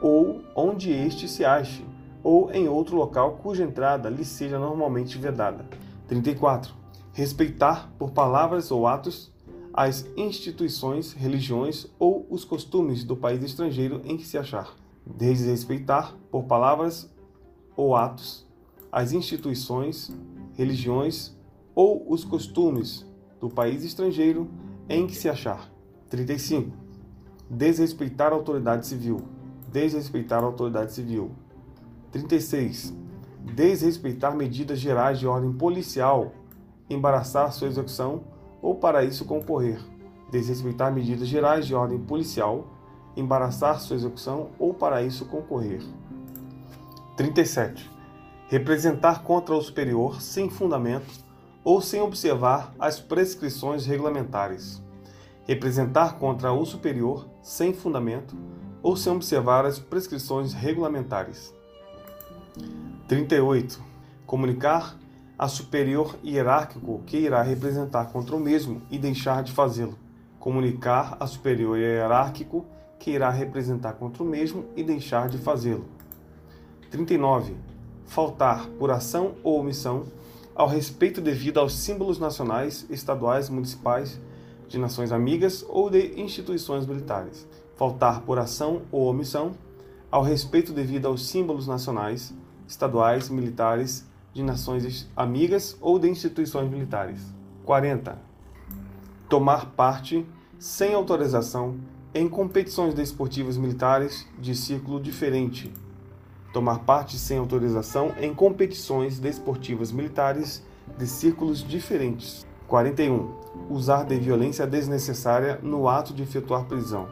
ou 0.03 0.43
onde 0.55 0.91
este 0.91 1.29
se 1.29 1.45
ache, 1.45 1.85
ou 2.23 2.51
em 2.53 2.69
outro 2.69 2.97
local 2.97 3.39
cuja 3.43 3.65
entrada 3.65 4.09
lhe 4.09 4.25
seja 4.25 4.59
normalmente 4.59 5.19
vedada. 5.19 5.65
34. 6.09 6.75
Respeitar 7.13 7.91
por 7.99 8.11
palavras 8.13 8.71
ou 8.71 8.87
atos 8.87 9.31
as 9.73 10.07
instituições, 10.17 11.13
religiões 11.13 11.87
ou 11.99 12.27
os 12.29 12.45
costumes 12.45 13.05
do 13.05 13.17
país 13.17 13.43
estrangeiro 13.43 14.01
em 14.05 14.17
que 14.17 14.27
se 14.27 14.37
achar. 14.37 14.75
Desrespeitar 15.07 16.15
por 16.31 16.45
palavras 16.45 17.11
ou 17.77 17.95
atos 17.95 18.50
as 18.93 19.13
instituições, 19.13 20.15
religiões 20.55 21.37
ou 21.75 22.05
os 22.13 22.25
costumes 22.25 23.07
do 23.41 23.49
país 23.49 23.85
estrangeiro 23.85 24.51
em 24.89 25.07
que 25.07 25.15
se 25.15 25.29
achar. 25.29 25.71
35. 26.09 26.77
Desrespeitar 27.49 28.33
a 28.33 28.35
autoridade 28.35 28.87
civil. 28.87 29.23
Desrespeitar 29.73 30.43
a 30.43 30.47
autoridade 30.47 30.93
civil. 30.93 31.31
36. 32.11 32.93
Desrespeitar 33.55 34.37
medidas 34.37 34.79
gerais 34.79 35.19
de 35.19 35.27
ordem 35.27 35.53
policial, 35.53 36.33
embaraçar 36.89 37.53
sua 37.53 37.69
execução 37.69 38.23
ou 38.61 38.75
para 38.75 39.05
isso 39.05 39.25
concorrer. 39.25 39.81
Desrespeitar 40.31 40.93
medidas 40.93 41.29
gerais 41.29 41.67
de 41.67 41.75
ordem 41.75 41.99
policial, 41.99 42.67
embaraçar 43.17 43.81
sua 43.81 43.97
execução 43.97 44.51
ou 44.59 44.75
para 44.75 45.03
isso 45.03 45.25
concorrer. 45.25 45.83
37. 47.17 48.00
Representar 48.51 49.23
contra 49.23 49.55
o 49.55 49.63
superior 49.63 50.21
sem 50.21 50.51
fundamento 50.51 51.25
ou 51.63 51.81
sem 51.81 52.01
observar 52.01 52.75
as 52.81 52.99
prescrições 52.99 53.87
regulamentares. 53.87 54.83
Representar 55.47 56.19
contra 56.19 56.53
o 56.53 56.67
superior 56.67 57.29
sem 57.45 57.73
fundamento 57.73 58.37
ou 58.83 58.97
sem 58.97 59.13
observar 59.13 59.65
as 59.65 59.79
prescrições 59.79 60.53
regulamentares. 60.53 61.55
38. 63.07 63.81
Comunicar 64.27 64.99
a 65.39 65.47
superior 65.47 66.19
hierárquico 66.25 67.05
que 67.07 67.19
irá 67.19 67.43
representar 67.43 68.07
contra 68.07 68.35
o 68.35 68.41
mesmo 68.41 68.83
e 68.91 68.99
deixar 68.99 69.45
de 69.45 69.53
fazê-lo. 69.53 69.97
Comunicar 70.41 71.17
a 71.21 71.27
superior 71.29 71.79
hierárquico 71.79 72.67
que 72.99 73.13
irá 73.13 73.31
representar 73.31 73.93
contra 73.93 74.25
o 74.25 74.27
mesmo 74.27 74.65
e 74.75 74.83
deixar 74.83 75.29
de 75.29 75.39
fazê-lo. 75.39 75.85
39. 76.91 77.70
Faltar 78.11 78.67
por 78.71 78.91
ação 78.91 79.37
ou 79.45 79.61
omissão 79.61 80.03
ao 80.53 80.67
respeito 80.67 81.21
devido 81.21 81.61
aos 81.61 81.75
símbolos 81.75 82.19
nacionais, 82.19 82.85
estaduais, 82.91 83.49
municipais, 83.49 84.21
de 84.67 84.79
nações 84.79 85.13
amigas 85.13 85.65
ou 85.69 85.89
de 85.89 86.21
instituições 86.21 86.85
militares. 86.85 87.47
Faltar 87.77 88.23
por 88.23 88.37
ação 88.37 88.83
ou 88.91 89.07
omissão 89.07 89.53
ao 90.11 90.25
respeito 90.25 90.73
devido 90.73 91.07
aos 91.07 91.25
símbolos 91.29 91.69
nacionais, 91.69 92.35
estaduais, 92.67 93.29
militares, 93.29 94.05
de 94.35 94.43
nações 94.43 95.09
amigas 95.15 95.77
ou 95.81 95.97
de 95.97 96.09
instituições 96.09 96.69
militares. 96.69 97.21
40. 97.65 98.19
Tomar 99.29 99.67
parte 99.77 100.27
sem 100.59 100.95
autorização 100.95 101.77
em 102.13 102.29
competições 102.29 102.93
desportivas 102.93 103.57
militares 103.57 104.27
de 104.37 104.57
círculo 104.57 104.99
diferente. 104.99 105.73
Tomar 106.53 106.81
parte 106.81 107.19
sem 107.19 107.39
autorização 107.39 108.13
em 108.21 108.35
competições 108.35 109.19
desportivas 109.19 109.93
militares 109.93 110.63
de 110.99 111.07
círculos 111.07 111.67
diferentes. 111.67 112.47
41. 112.67 113.35
Usar 113.69 114.05
de 114.05 114.17
violência 114.17 114.67
desnecessária 114.67 115.59
no 115.63 115.89
ato 115.89 116.13
de 116.13 116.23
efetuar 116.23 116.65
prisão. 116.65 117.09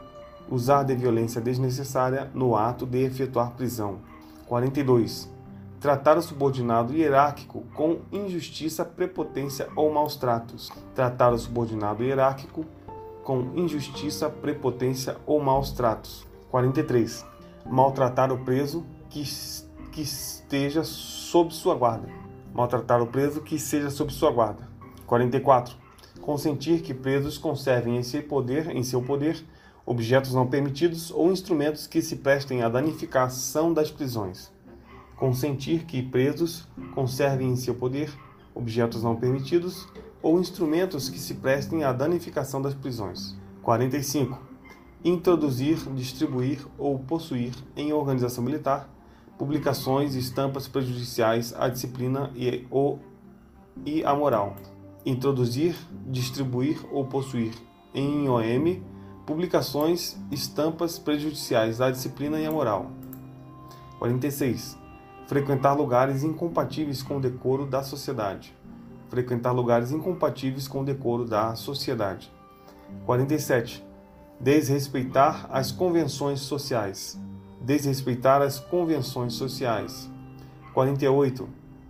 Usar 0.51 0.83
de 0.83 0.95
violência 0.95 1.41
desnecessária 1.41 2.31
no 2.35 2.57
ato 2.57 2.87
de 2.87 2.99
efetuar 2.99 3.53
prisão. 3.53 3.99
42 4.47 5.39
tratar 5.81 6.19
o 6.19 6.23
subordinado 6.23 6.93
hierárquico 6.93 7.65
com 7.75 8.01
injustiça, 8.11 8.85
prepotência 8.85 9.69
ou 9.77 9.93
maus 9.93 10.17
tratos, 10.17 10.71
tratar 10.95 11.33
o 11.33 11.39
subordinado 11.39 12.03
hierárquico 12.03 12.65
com 13.23 13.53
injustiça, 13.55 14.29
prepotência 14.29 15.17
ou 15.27 15.41
maus 15.41 15.71
tratos. 15.71 16.27
43. 16.51 17.25
Maltratar 17.67 18.33
o 18.33 18.39
preso 18.39 18.85
que, 19.11 19.25
que 19.93 20.03
esteja 20.03 20.85
sob 20.85 21.53
sua 21.53 21.75
guarda. 21.75 22.09
Maltratar 22.55 23.03
o 23.03 23.07
preso 23.07 23.43
que 23.43 23.59
seja 23.59 23.91
sob 23.91 24.13
sua 24.13 24.31
guarda. 24.31 24.69
44. 25.07 25.77
Consentir 26.21 26.83
que 26.83 26.93
presos 26.93 27.39
conservem 27.39 27.97
em 27.97 28.03
seu 28.03 28.23
poder, 28.23 28.75
em 28.75 28.83
seu 28.83 29.03
poder 29.03 29.43
objetos 29.87 30.35
não 30.35 30.47
permitidos 30.47 31.11
ou 31.11 31.33
instrumentos 31.33 31.87
que 31.87 32.03
se 32.03 32.17
prestem 32.17 32.63
à 32.63 32.69
danificação 32.69 33.73
das 33.73 33.91
prisões 33.91 34.53
consentir 35.19 35.85
que 35.85 36.01
presos 36.01 36.67
conservem 36.95 37.51
em 37.51 37.57
seu 37.57 37.75
poder 37.75 38.11
objetos 38.55 39.03
não 39.03 39.17
permitidos 39.17 39.87
ou 40.23 40.39
instrumentos 40.39 41.09
que 41.09 41.19
se 41.19 41.35
prestem 41.35 41.85
à 41.85 41.93
danificação 41.93 42.63
das 42.63 42.75
prisões. 42.75 43.37
45. 43.63 44.41
Introduzir, 45.05 45.79
distribuir 45.95 46.65
ou 46.77 46.99
possuir 46.99 47.53
em 47.77 47.93
organização 47.93 48.43
militar 48.43 48.89
publicações 49.39 50.15
e 50.15 50.19
estampas 50.19 50.67
prejudiciais 50.67 51.55
à 51.57 51.69
disciplina 51.69 52.31
e, 52.35 52.67
ou, 52.71 52.99
e 53.87 54.05
à 54.05 54.15
moral. 54.15 54.57
Introduzir, 55.07 55.77
distribuir 56.07 56.85
ou 56.93 57.07
possuir 57.07 57.55
em 57.95 58.29
OM 58.29 58.83
publicações, 59.25 60.17
estampas 60.31 60.99
prejudiciais 60.99 61.81
à 61.81 61.91
disciplina 61.91 62.41
e 62.41 62.47
à 62.47 62.51
moral. 62.51 62.91
46 63.99 64.79
frequentar 65.29 65.75
lugares 65.75 66.25
incompatíveis 66.25 67.03
com 67.03 67.19
o 67.19 67.21
decoro 67.21 67.67
da 67.67 67.83
sociedade. 67.83 68.57
Frequentar 69.11 69.53
lugares 69.53 69.93
incompatíveis 69.93 70.67
com 70.67 70.81
o 70.81 70.85
decoro 70.85 71.27
da 71.27 71.55
sociedade. 71.55 72.33
47. 73.05 73.85
Desrespeitar 74.41 75.47
as 75.51 75.71
convenções 75.71 76.41
sociais. 76.41 77.21
Desrespeitar 77.61 78.43
as 78.43 78.59
convenções 78.59 79.35
sociais. 79.35 80.11
48. 80.75 81.49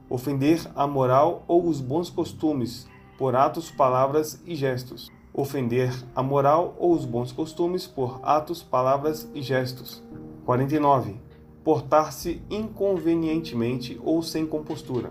Ofender 0.09 0.61
a 0.75 0.87
moral 0.87 1.45
ou 1.47 1.67
os 1.67 1.81
bons 1.81 2.11
costumes 2.11 2.89
por 3.19 3.35
atos, 3.35 3.71
palavras 3.71 4.41
e 4.47 4.55
gestos. 4.55 5.11
Ofender 5.33 5.93
a 6.15 6.23
moral 6.23 6.75
ou 6.79 6.93
os 6.93 7.05
bons 7.05 7.33
costumes 7.33 7.87
por 7.87 8.21
atos, 8.23 8.63
palavras 8.63 9.29
e 9.35 9.43
gestos. 9.43 10.03
49 10.45 11.29
portar-se 11.69 12.41
inconvenientemente 12.49 14.01
ou 14.03 14.23
sem 14.23 14.47
compostura. 14.47 15.11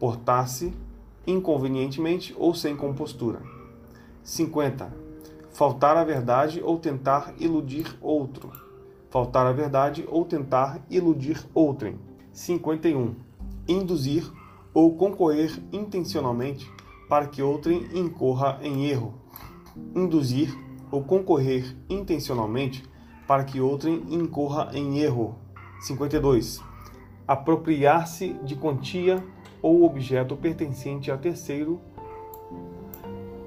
Portar-se 0.00 0.74
inconvenientemente 1.24 2.34
ou 2.36 2.52
sem 2.52 2.74
compostura. 2.74 3.40
50. 4.24 4.92
Faltar 5.52 5.96
a 5.96 6.02
verdade 6.02 6.60
ou 6.60 6.76
tentar 6.80 7.34
iludir 7.38 7.96
outro. 8.00 8.65
Faltar 9.10 9.46
a 9.46 9.52
verdade 9.52 10.04
ou 10.08 10.24
tentar 10.24 10.84
iludir 10.90 11.46
outrem. 11.54 11.98
51. 12.32 13.14
Induzir 13.68 14.30
ou 14.74 14.94
concorrer 14.96 15.58
intencionalmente 15.72 16.70
para 17.08 17.26
que 17.26 17.40
outrem 17.40 17.86
incorra 17.94 18.58
em 18.62 18.86
erro. 18.86 19.14
Induzir 19.94 20.54
ou 20.90 21.02
concorrer 21.02 21.76
intencionalmente 21.88 22.84
para 23.26 23.44
que 23.44 23.60
outrem 23.60 24.04
incorra 24.10 24.70
em 24.74 24.98
erro. 24.98 25.36
52. 25.80 26.62
Apropriar-se 27.26 28.34
de 28.44 28.54
quantia 28.54 29.24
ou 29.62 29.84
objeto 29.84 30.36
pertencente 30.36 31.10
a 31.10 31.16
terceiro 31.16 31.80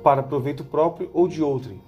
para 0.04 0.24
proveito 0.24 0.64
próprio 0.64 1.10
ou 1.14 1.28
de 1.28 1.42
outrem. 1.44 1.82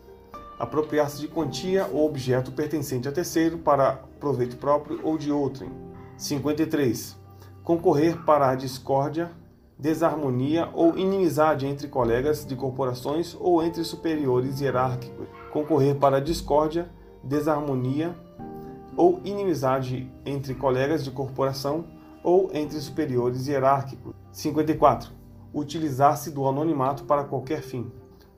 Apropriar-se 0.61 1.19
de 1.19 1.27
quantia 1.27 1.87
ou 1.91 2.05
objeto 2.05 2.51
pertencente 2.51 3.07
a 3.07 3.11
terceiro 3.11 3.57
para 3.57 3.93
proveito 4.19 4.57
próprio 4.57 4.99
ou 5.03 5.17
de 5.17 5.31
outrem. 5.31 5.71
53. 6.15 7.17
Concorrer 7.63 8.23
para 8.23 8.47
a 8.47 8.53
discórdia, 8.53 9.31
desarmonia 9.75 10.69
ou 10.71 10.95
inimizade 10.95 11.65
entre 11.65 11.87
colegas 11.87 12.45
de 12.45 12.55
corporações 12.55 13.35
ou 13.39 13.63
entre 13.63 13.83
superiores 13.83 14.61
hierárquicos. 14.61 15.25
Concorrer 15.51 15.95
para 15.95 16.17
a 16.17 16.21
discórdia, 16.21 16.91
desarmonia 17.23 18.15
ou 18.95 19.19
inimizade 19.23 20.13
entre 20.23 20.53
colegas 20.53 21.03
de 21.03 21.09
corporação 21.09 21.85
ou 22.23 22.51
entre 22.53 22.79
superiores 22.79 23.47
hierárquicos. 23.47 24.13
54. 24.31 25.11
Utilizar-se 25.51 26.29
do 26.29 26.47
anonimato 26.47 27.03
para 27.05 27.23
qualquer 27.23 27.63
fim. 27.63 27.91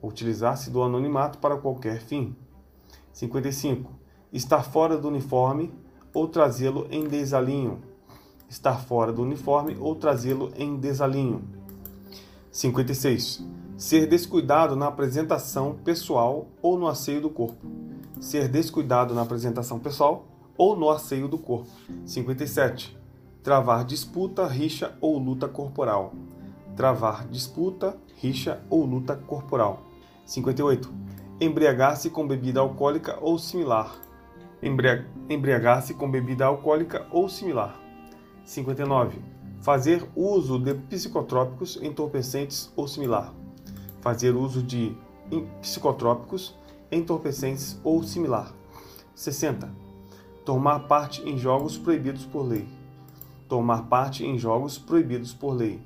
Utilizar-se 0.04 0.70
do 0.70 0.82
anonimato 0.82 1.38
para 1.38 1.56
qualquer 1.56 1.98
fim. 1.98 2.36
55. 3.10 3.90
Estar 4.30 4.62
fora 4.62 4.98
do 4.98 5.08
uniforme 5.08 5.72
ou 6.12 6.28
trazê-lo 6.28 6.86
em 6.90 7.08
desalinho. 7.08 7.80
Estar 8.46 8.84
fora 8.84 9.10
do 9.10 9.22
uniforme 9.22 9.78
ou 9.80 9.94
trazê-lo 9.94 10.52
em 10.56 10.76
desalinho. 10.76 11.42
56. 12.52 13.46
Ser 13.78 14.06
descuidado 14.06 14.76
na 14.76 14.88
apresentação 14.88 15.74
pessoal 15.82 16.48
ou 16.60 16.78
no 16.78 16.86
asseio 16.86 17.22
do 17.22 17.30
corpo. 17.30 17.66
Ser 18.20 18.46
descuidado 18.48 19.14
na 19.14 19.22
apresentação 19.22 19.78
pessoal 19.78 20.26
ou 20.54 20.76
no 20.76 20.90
asseio 20.90 21.28
do 21.28 21.38
corpo. 21.38 21.70
57. 22.04 22.94
Travar 23.42 23.86
disputa, 23.86 24.46
rixa 24.46 24.94
ou 25.00 25.18
luta 25.18 25.48
corporal. 25.48 26.12
Travar 26.76 27.26
disputa, 27.26 27.96
rixa 28.20 28.62
ou 28.68 28.84
luta 28.84 29.16
corporal. 29.16 29.93
58. 30.24 30.92
Embriagar-se 31.40 32.10
com 32.10 32.26
bebida 32.26 32.60
alcoólica 32.60 33.18
ou 33.20 33.38
similar. 33.38 33.94
Embriagar-se 35.28 35.94
com 35.94 36.10
bebida 36.10 36.46
alcoólica 36.46 37.06
ou 37.10 37.28
similar. 37.28 37.78
59. 38.44 39.18
Fazer 39.60 40.06
uso 40.14 40.58
de 40.58 40.74
psicotrópicos, 40.74 41.78
entorpecentes 41.82 42.72
ou 42.76 42.86
similar. 42.86 43.32
Fazer 44.00 44.34
uso 44.34 44.62
de 44.62 44.96
psicotrópicos, 45.60 46.54
entorpecentes 46.90 47.78
ou 47.82 48.02
similar. 48.02 48.52
60. 49.14 49.70
Tomar 50.44 50.80
parte 50.80 51.22
em 51.22 51.38
jogos 51.38 51.78
proibidos 51.78 52.26
por 52.26 52.42
lei. 52.42 52.68
Tomar 53.48 53.84
parte 53.88 54.24
em 54.24 54.38
jogos 54.38 54.78
proibidos 54.78 55.32
por 55.32 55.52
lei. 55.52 55.82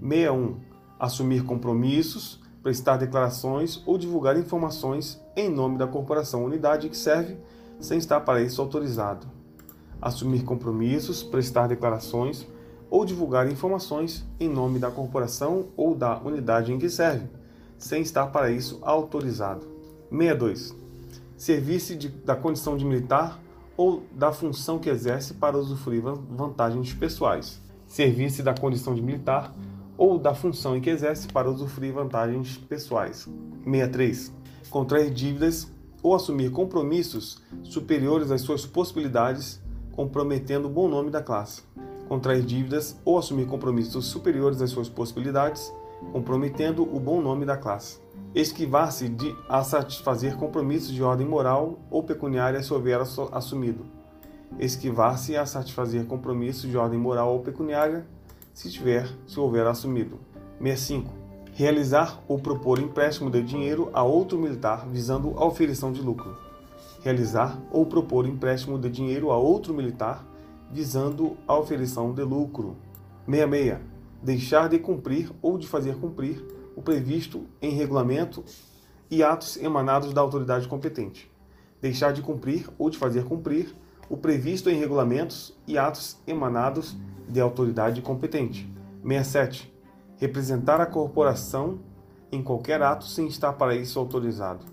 61. 0.00 0.56
Assumir 0.98 1.44
compromissos, 1.44 2.40
prestar 2.66 2.96
declarações 2.96 3.80
ou 3.86 3.96
divulgar 3.96 4.36
informações 4.36 5.22
em 5.36 5.48
nome 5.48 5.78
da 5.78 5.86
corporação 5.86 6.40
ou 6.40 6.48
unidade 6.48 6.88
que 6.88 6.96
serve, 6.96 7.36
sem 7.78 7.96
estar 7.96 8.18
para 8.22 8.42
isso 8.42 8.60
autorizado. 8.60 9.28
Assumir 10.02 10.42
compromissos, 10.42 11.22
prestar 11.22 11.68
declarações 11.68 12.44
ou 12.90 13.04
divulgar 13.04 13.48
informações 13.48 14.26
em 14.40 14.48
nome 14.48 14.80
da 14.80 14.90
corporação 14.90 15.66
ou 15.76 15.94
da 15.94 16.18
unidade 16.18 16.72
em 16.72 16.78
que 16.80 16.90
serve, 16.90 17.28
sem 17.78 18.02
estar 18.02 18.26
para 18.32 18.50
isso 18.50 18.80
autorizado. 18.82 19.64
62. 20.10 20.74
Servir-se 21.36 21.94
da 21.94 22.34
condição 22.34 22.76
de 22.76 22.84
militar 22.84 23.40
ou 23.76 24.02
da 24.10 24.32
função 24.32 24.80
que 24.80 24.90
exerce 24.90 25.34
para 25.34 25.56
usufruir 25.56 26.02
vantagens 26.02 26.92
pessoais. 26.92 27.60
Servir-se 27.86 28.42
da 28.42 28.54
condição 28.54 28.92
de 28.92 29.02
militar 29.02 29.54
ou 29.96 30.18
da 30.18 30.34
função 30.34 30.76
em 30.76 30.80
que 30.80 30.90
exerce 30.90 31.28
para 31.28 31.50
usufruir 31.50 31.92
vantagens 31.92 32.58
pessoais. 32.58 33.28
63. 33.64 34.32
Contrair 34.70 35.10
dívidas 35.10 35.70
ou 36.02 36.14
assumir 36.14 36.50
compromissos 36.50 37.42
superiores 37.62 38.30
às 38.30 38.40
suas 38.42 38.66
possibilidades, 38.66 39.60
comprometendo 39.92 40.66
o 40.66 40.70
bom 40.70 40.88
nome 40.88 41.10
da 41.10 41.22
classe. 41.22 41.62
Contrair 42.08 42.44
dívidas 42.44 42.96
ou 43.04 43.18
assumir 43.18 43.46
compromissos 43.46 44.06
superiores 44.06 44.62
às 44.62 44.70
suas 44.70 44.88
possibilidades, 44.88 45.72
comprometendo 46.12 46.82
o 46.82 47.00
bom 47.00 47.20
nome 47.20 47.44
da 47.44 47.56
classe. 47.56 47.98
Esquivar-se 48.34 49.08
de 49.08 49.34
a 49.48 49.64
satisfazer 49.64 50.36
compromissos 50.36 50.92
de 50.92 51.02
ordem 51.02 51.26
moral 51.26 51.78
ou 51.90 52.02
pecuniária 52.02 52.62
se 52.62 52.72
houver 52.72 53.00
assumido. 53.00 53.84
Esquivar-se 54.58 55.36
a 55.36 55.44
satisfazer 55.44 56.06
compromissos 56.06 56.70
de 56.70 56.76
ordem 56.76 56.98
moral 56.98 57.32
ou 57.32 57.40
pecuniária 57.40 58.06
se 58.56 58.70
tiver, 58.70 59.06
se 59.26 59.38
houver 59.38 59.66
assumido. 59.66 60.18
65. 60.58 61.12
Realizar 61.52 62.22
ou 62.26 62.38
propor 62.38 62.78
empréstimo 62.78 63.30
de 63.30 63.42
dinheiro 63.42 63.90
a 63.92 64.02
outro 64.02 64.38
militar 64.38 64.88
visando 64.88 65.34
a 65.36 65.44
oferição 65.44 65.92
de 65.92 66.00
lucro. 66.00 66.34
Realizar 67.02 67.60
ou 67.70 67.84
propor 67.84 68.26
empréstimo 68.26 68.78
de 68.78 68.88
dinheiro 68.88 69.30
a 69.30 69.36
outro 69.36 69.74
militar 69.74 70.26
visando 70.72 71.36
a 71.46 71.54
oferição 71.54 72.14
de 72.14 72.22
lucro. 72.22 72.78
66. 73.26 73.78
Deixar 74.22 74.70
de 74.70 74.78
cumprir 74.78 75.30
ou 75.42 75.58
de 75.58 75.68
fazer 75.68 75.96
cumprir 75.96 76.42
o 76.74 76.80
previsto 76.80 77.44
em 77.60 77.72
regulamento 77.72 78.42
e 79.10 79.22
atos 79.22 79.58
emanados 79.58 80.14
da 80.14 80.22
autoridade 80.22 80.66
competente. 80.66 81.30
Deixar 81.82 82.10
de 82.10 82.22
cumprir 82.22 82.70
ou 82.78 82.88
de 82.88 82.96
fazer 82.96 83.24
cumprir 83.24 83.76
o 84.08 84.16
previsto 84.16 84.70
em 84.70 84.78
regulamentos 84.78 85.56
e 85.66 85.76
atos 85.76 86.18
emanados 86.26 86.96
de 87.28 87.40
autoridade 87.40 88.00
competente. 88.02 88.70
67. 89.02 89.72
Representar 90.16 90.80
a 90.80 90.86
corporação 90.86 91.78
em 92.30 92.42
qualquer 92.42 92.82
ato 92.82 93.04
sem 93.04 93.26
estar 93.26 93.52
para 93.54 93.74
isso 93.74 93.98
autorizado. 93.98 94.64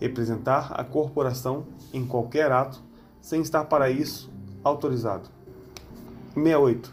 Representar 0.00 0.72
a 0.72 0.84
corporação 0.84 1.64
em 1.92 2.04
qualquer 2.04 2.50
ato 2.50 2.82
sem 3.20 3.40
estar 3.40 3.64
para 3.64 3.90
isso 3.90 4.30
autorizado. 4.64 5.30
68. 6.34 6.92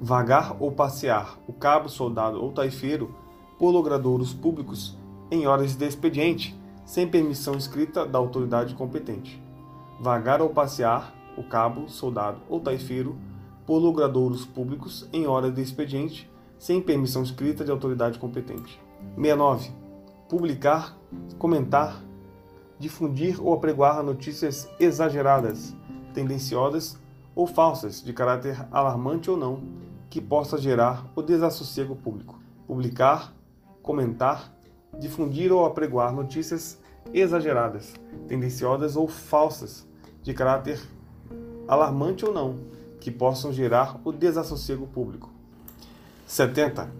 Vagar 0.00 0.56
ou 0.60 0.72
passear 0.72 1.38
o 1.46 1.52
cabo, 1.52 1.88
soldado 1.88 2.42
ou 2.42 2.52
taifeiro 2.52 3.14
por 3.58 3.70
logradouros 3.70 4.34
públicos 4.34 4.96
em 5.30 5.46
horas 5.46 5.74
de 5.74 5.86
expediente, 5.86 6.58
sem 6.84 7.08
permissão 7.08 7.56
escrita 7.56 8.06
da 8.06 8.18
autoridade 8.18 8.74
competente. 8.74 9.42
Vagar 10.00 10.40
ou 10.40 10.50
passear 10.50 11.12
o 11.36 11.42
cabo, 11.42 11.88
soldado 11.88 12.40
ou 12.48 12.60
taifeiro 12.60 13.16
por 13.66 13.78
logradouros 13.78 14.46
públicos 14.46 15.08
em 15.12 15.26
hora 15.26 15.50
de 15.50 15.60
expediente, 15.60 16.30
sem 16.58 16.80
permissão 16.80 17.22
escrita 17.22 17.64
de 17.64 17.70
autoridade 17.70 18.18
competente. 18.18 18.80
69. 19.16 19.70
Publicar, 20.28 20.96
comentar, 21.38 22.02
difundir 22.78 23.44
ou 23.44 23.52
apregoar 23.52 24.02
notícias 24.02 24.70
exageradas, 24.78 25.74
tendenciosas 26.14 26.98
ou 27.34 27.46
falsas, 27.46 28.02
de 28.02 28.12
caráter 28.12 28.66
alarmante 28.70 29.30
ou 29.30 29.36
não, 29.36 29.62
que 30.08 30.20
possa 30.20 30.58
gerar 30.58 31.10
o 31.16 31.22
desassossego 31.22 31.96
público. 31.96 32.40
Publicar, 32.66 33.34
comentar, 33.82 34.52
difundir 34.98 35.52
ou 35.52 35.64
apregoar 35.64 36.12
notícias 36.12 36.80
exageradas, 37.12 37.94
tendenciosas 38.26 38.96
ou 38.96 39.08
falsas, 39.08 39.87
de 40.28 40.34
caráter 40.34 40.78
alarmante 41.66 42.22
ou 42.22 42.34
não, 42.34 42.56
que 43.00 43.10
possam 43.10 43.50
gerar 43.50 43.98
o 44.04 44.12
desassossego 44.12 44.86
público. 44.86 45.30
70. 46.26 46.92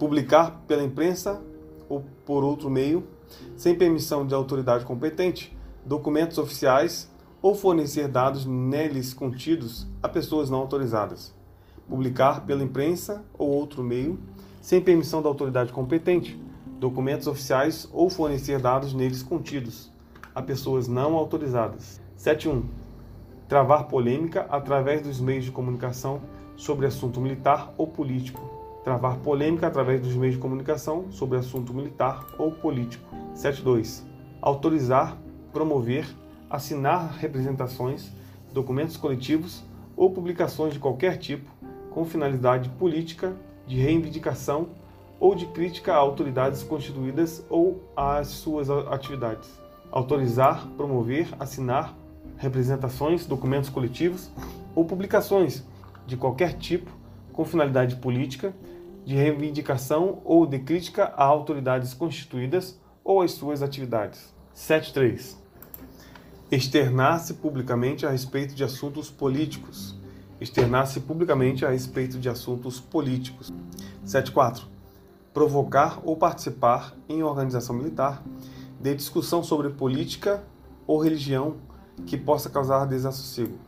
Publicar 0.00 0.60
pela 0.66 0.82
imprensa 0.82 1.40
ou 1.88 2.02
por 2.26 2.42
outro 2.42 2.68
meio, 2.68 3.06
sem 3.56 3.72
permissão 3.72 4.26
de 4.26 4.34
autoridade 4.34 4.84
competente, 4.84 5.56
documentos 5.86 6.38
oficiais 6.38 7.08
ou 7.40 7.54
fornecer 7.54 8.08
dados 8.08 8.44
neles 8.44 9.14
contidos 9.14 9.86
a 10.02 10.08
pessoas 10.08 10.50
não 10.50 10.58
autorizadas. 10.58 11.32
Publicar 11.88 12.44
pela 12.44 12.64
imprensa 12.64 13.24
ou 13.38 13.48
outro 13.48 13.84
meio, 13.84 14.18
sem 14.60 14.80
permissão 14.80 15.22
da 15.22 15.28
autoridade 15.28 15.72
competente, 15.72 16.36
documentos 16.80 17.28
oficiais 17.28 17.88
ou 17.92 18.10
fornecer 18.10 18.58
dados 18.58 18.92
neles 18.92 19.22
contidos 19.22 19.88
a 20.34 20.42
pessoas 20.42 20.88
não 20.88 21.14
autorizadas. 21.14 22.01
71 22.22 22.62
travar 23.48 23.88
polêmica 23.88 24.46
através 24.48 25.02
dos 25.02 25.18
meios 25.18 25.44
de 25.44 25.50
comunicação 25.50 26.20
sobre 26.56 26.86
assunto 26.86 27.20
militar 27.20 27.74
ou 27.76 27.88
político. 27.88 28.48
Travar 28.84 29.16
polêmica 29.16 29.66
através 29.66 30.00
dos 30.00 30.14
meios 30.14 30.36
de 30.36 30.40
comunicação 30.40 31.10
sobre 31.10 31.36
assunto 31.36 31.74
militar 31.74 32.24
ou 32.38 32.52
político. 32.52 33.04
72. 33.34 34.06
Autorizar, 34.40 35.18
promover, 35.52 36.06
assinar 36.48 37.12
representações, 37.18 38.12
documentos 38.54 38.96
coletivos 38.96 39.64
ou 39.96 40.08
publicações 40.12 40.74
de 40.74 40.78
qualquer 40.78 41.18
tipo 41.18 41.50
com 41.90 42.04
finalidade 42.04 42.68
política, 42.68 43.34
de 43.66 43.74
reivindicação 43.74 44.68
ou 45.18 45.34
de 45.34 45.46
crítica 45.46 45.92
a 45.92 45.96
autoridades 45.96 46.62
constituídas 46.62 47.44
ou 47.50 47.82
às 47.96 48.28
suas 48.28 48.70
atividades. 48.70 49.50
Autorizar, 49.90 50.68
promover, 50.76 51.26
assinar 51.40 52.00
representações, 52.42 53.24
documentos 53.24 53.70
coletivos 53.70 54.28
ou 54.74 54.84
publicações 54.84 55.62
de 56.06 56.16
qualquer 56.16 56.58
tipo 56.58 56.90
com 57.32 57.44
finalidade 57.44 57.96
política, 57.96 58.52
de 59.04 59.14
reivindicação 59.14 60.20
ou 60.24 60.44
de 60.44 60.58
crítica 60.58 61.04
a 61.16 61.24
autoridades 61.24 61.94
constituídas 61.94 62.78
ou 63.04 63.22
às 63.22 63.30
suas 63.30 63.62
atividades. 63.62 64.34
7.3. 64.54 65.36
Externar-se 66.50 67.34
publicamente 67.34 68.04
a 68.04 68.10
respeito 68.10 68.54
de 68.54 68.64
assuntos 68.64 69.08
políticos. 69.08 69.96
Externar-se 70.40 71.00
publicamente 71.00 71.64
a 71.64 71.70
respeito 71.70 72.18
de 72.18 72.28
assuntos 72.28 72.80
políticos. 72.80 73.52
7.4. 74.04 74.64
Provocar 75.32 76.00
ou 76.04 76.16
participar 76.16 76.94
em 77.08 77.22
organização 77.22 77.74
militar 77.76 78.22
de 78.80 78.94
discussão 78.94 79.42
sobre 79.44 79.70
política 79.70 80.44
ou 80.86 81.00
religião 81.00 81.56
que 82.06 82.16
possa 82.16 82.50
causar 82.50 82.86
desassossego. 82.86 83.58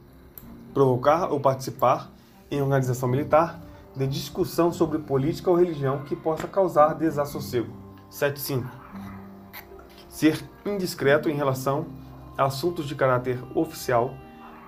Provocar 0.72 1.32
ou 1.32 1.40
participar 1.40 2.10
em 2.50 2.60
organização 2.60 3.08
militar 3.08 3.60
de 3.96 4.06
discussão 4.06 4.72
sobre 4.72 4.98
política 4.98 5.50
ou 5.50 5.56
religião 5.56 6.02
que 6.02 6.16
possa 6.16 6.48
causar 6.48 6.94
desassossego. 6.94 7.72
7.5. 8.10 8.64
Ser 10.08 10.42
indiscreto 10.64 11.28
em 11.28 11.34
relação 11.34 11.86
a 12.36 12.44
assuntos 12.44 12.86
de 12.86 12.94
caráter 12.94 13.38
oficial 13.54 14.14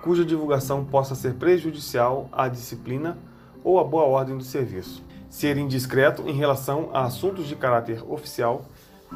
cuja 0.01 0.23
divulgação 0.23 0.85
possa 0.85 1.15
ser 1.15 1.33
prejudicial 1.33 2.29
à 2.31 2.47
disciplina 2.47 3.17
ou 3.63 3.79
à 3.79 3.83
boa 3.83 4.05
ordem 4.05 4.37
do 4.37 4.43
serviço. 4.43 5.03
Ser 5.29 5.57
indiscreto 5.57 6.27
em 6.27 6.33
relação 6.33 6.89
a 6.93 7.03
assuntos 7.03 7.47
de 7.47 7.55
caráter 7.55 8.03
oficial 8.09 8.65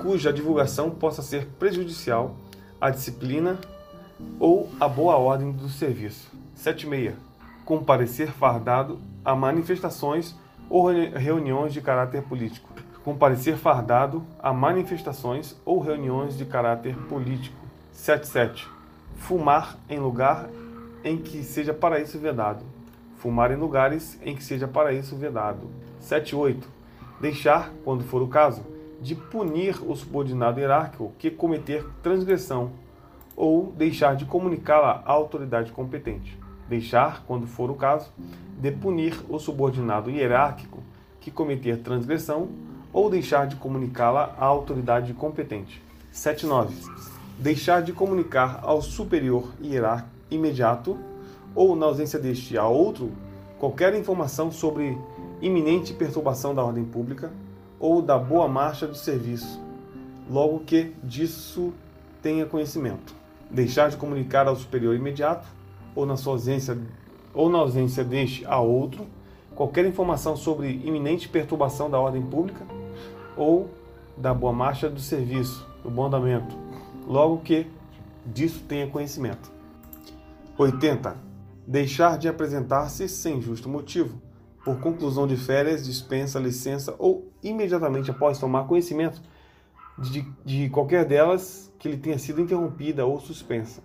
cuja 0.02 0.34
divulgação 0.34 0.90
possa 0.90 1.22
ser 1.22 1.46
prejudicial 1.60 2.36
à 2.80 2.90
disciplina 2.90 3.58
ou 4.40 4.70
à 4.80 4.88
boa 4.88 5.16
ordem 5.16 5.52
do 5.52 5.70
serviço. 5.70 6.32
7.6. 6.58 7.14
Comparecer 7.66 8.32
fardado 8.32 9.00
a 9.24 9.36
manifestações 9.36 10.36
ou 10.70 10.88
reuniões 10.88 11.74
de 11.74 11.82
caráter 11.82 12.24
político. 12.24 12.70
Comparecer 13.04 13.58
fardado 13.58 14.24
a 14.42 14.54
manifestações 14.54 15.56
ou 15.66 15.80
reuniões 15.80 16.38
de 16.38 16.46
caráter 16.46 16.96
político. 17.08 17.56
7.7. 17.96 18.68
Fumar 19.16 19.78
em 19.90 20.00
lugar 20.00 20.50
em 21.04 21.18
que 21.18 21.44
seja 21.44 21.74
para 21.74 22.00
isso 22.00 22.18
vedado. 22.20 22.64
Fumar 23.18 23.52
em 23.52 23.56
lugares 23.56 24.20
em 24.24 24.36
que 24.36 24.44
seja 24.44 24.68
para 24.68 24.94
isso 24.94 25.16
vedado. 25.16 25.70
7.8. 26.02 26.64
Deixar, 27.20 27.72
quando 27.84 28.04
for 28.04 28.22
o 28.22 28.28
caso, 28.28 28.64
de 29.02 29.16
punir 29.16 29.78
o 29.88 29.96
subordinado 29.96 30.60
hierárquico 30.60 31.12
que 31.18 31.32
cometer 31.32 31.86
transgressão 32.04 32.72
ou 33.42 33.74
deixar 33.76 34.16
de 34.16 34.24
comunicá-la 34.24 35.02
à 35.04 35.12
autoridade 35.12 35.72
competente. 35.72 36.38
Deixar, 36.70 37.24
quando 37.26 37.48
for 37.48 37.72
o 37.72 37.74
caso, 37.74 38.12
de 38.60 38.70
punir 38.72 39.20
o 39.28 39.40
subordinado 39.40 40.12
hierárquico 40.12 40.78
que 41.20 41.32
cometer 41.32 41.80
transgressão 41.80 42.50
ou 42.94 43.10
deixar 43.10 43.48
de 43.48 43.56
comunicá-la 43.56 44.36
à 44.38 44.46
autoridade 44.46 45.12
competente. 45.16 45.82
7.9. 46.14 46.70
Deixar 47.40 47.82
de 47.82 47.92
comunicar 47.92 48.60
ao 48.62 48.80
superior 48.80 49.52
hierárquico 49.60 50.12
imediato 50.30 51.00
ou, 51.56 51.76
na 51.76 51.88
ausência 51.88 52.20
deste, 52.20 52.60
a 52.60 52.68
outro, 52.68 53.12
qualquer 53.58 53.96
informação 53.96 54.52
sobre 54.52 54.96
iminente 55.42 55.96
perturbação 55.96 56.54
da 56.54 56.64
ordem 56.64 56.86
pública 56.86 57.32
ou 57.80 58.04
da 58.04 58.20
boa 58.20 58.48
marcha 58.48 58.86
do 58.86 58.94
serviço, 58.94 59.60
logo 60.30 60.60
que 60.60 60.94
disso 61.04 61.74
tenha 62.22 62.46
conhecimento 62.46 63.20
deixar 63.52 63.90
de 63.90 63.98
comunicar 63.98 64.48
ao 64.48 64.56
superior 64.56 64.96
imediato 64.96 65.48
ou 65.96 66.06
na 66.06 66.16
sua 66.16 66.34
ausência 66.34 66.78
ou 67.34 67.50
na 67.50 67.60
ausência 67.60 68.04
deste 68.04 68.46
a 68.46 68.60
outro 68.60 69.06
qualquer 69.56 69.86
informação 69.86 70.36
sobre 70.36 70.70
iminente 70.70 71.30
perturbação 71.30 71.90
da 71.90 72.00
ordem 72.00 72.22
pública 72.22 72.66
ou 73.36 73.70
da 74.18 74.34
boa 74.34 74.54
marcha 74.54 74.90
do 74.90 75.00
serviço, 75.00 75.68
do 75.84 75.90
bom 75.90 76.06
andamento, 76.06 76.56
logo 77.08 77.40
que 77.40 77.68
disso 78.26 78.64
tenha 78.68 78.88
conhecimento. 78.88 79.52
80. 80.58 81.16
Deixar 81.66 82.18
de 82.18 82.28
apresentar-se 82.28 83.08
sem 83.08 83.42
justo 83.42 83.70
motivo, 83.70 84.22
por 84.64 84.80
conclusão 84.80 85.26
de 85.26 85.36
férias, 85.36 85.86
dispensa, 85.86 86.40
licença 86.40 86.94
ou 87.00 87.32
imediatamente 87.42 88.12
após 88.12 88.38
tomar 88.38 88.66
conhecimento 88.66 89.22
de, 89.98 90.26
de 90.46 90.70
qualquer 90.70 91.06
delas 91.06 91.71
que 91.82 91.90
lhe 91.90 91.98
tenha 91.98 92.20
sido 92.20 92.40
interrompida 92.40 93.08
ou 93.08 93.20
suspensa. 93.20 93.82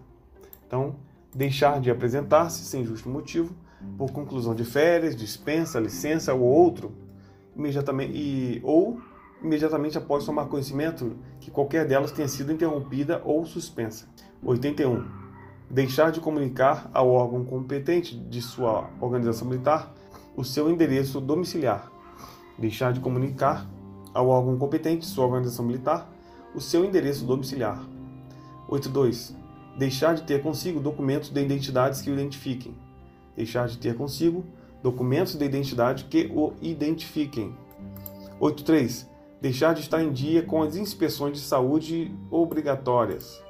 Então, 0.67 0.97
deixar 1.35 1.81
de 1.81 1.91
apresentar-se 1.91 2.63
sem 2.63 2.85
justo 2.85 3.09
motivo, 3.09 3.57
por 3.97 4.13
conclusão 4.13 4.55
de 4.55 4.67
férias, 4.67 5.17
dispensa, 5.17 5.81
licença 5.81 6.35
ou 6.35 6.43
outro, 6.43 6.93
imediatamente, 7.57 8.13
e, 8.15 8.61
ou 8.63 9.01
imediatamente 9.43 9.97
após 9.97 10.27
tomar 10.27 10.45
conhecimento 10.45 11.17
que 11.41 11.51
qualquer 11.51 11.87
delas 11.87 12.13
tenha 12.13 12.29
sido 12.29 12.53
interrompida 12.53 13.23
ou 13.25 13.47
suspensa. 13.47 14.07
81. 14.45 15.03
Deixar 15.71 16.13
de 16.13 16.21
comunicar 16.21 16.91
ao 16.93 17.09
órgão 17.09 17.47
competente 17.47 18.15
de 18.15 18.43
sua 18.43 18.91
organização 19.01 19.49
militar 19.49 19.95
o 20.37 20.45
seu 20.45 20.71
endereço 20.71 21.19
domiciliar. 21.19 21.91
Deixar 22.59 22.93
de 22.93 23.01
comunicar 23.01 23.67
ao 24.13 24.29
órgão 24.29 24.59
competente 24.59 25.01
de 25.01 25.07
sua 25.07 25.25
organização 25.25 25.65
militar 25.65 26.15
o 26.57 26.61
seu 26.61 26.85
endereço 26.85 27.25
domiciliar. 27.25 27.81
82. 28.69 29.37
Deixar 29.79 30.15
de 30.15 30.23
ter 30.23 30.43
consigo 30.43 30.81
documentos 30.81 31.29
de 31.29 31.41
identidades 31.41 32.01
que 32.01 32.11
o 32.11 32.15
identifiquem. 32.15 32.75
Deixar 33.37 33.69
de 33.69 33.77
ter 33.77 33.95
consigo 33.95 34.43
documentos 34.83 35.35
de 35.35 35.45
identidade 35.45 36.05
que 36.05 36.33
o 36.35 36.55
identifiquem. 36.63 37.55
83. 38.41 39.07
Deixar 39.41 39.75
de 39.75 39.83
estar 39.83 40.03
em 40.03 40.11
dia 40.11 40.43
com 40.43 40.63
as 40.63 40.77
inspeções 40.77 41.35
de 41.35 41.45
saúde 41.45 42.11
obrigatórias. 42.31 43.41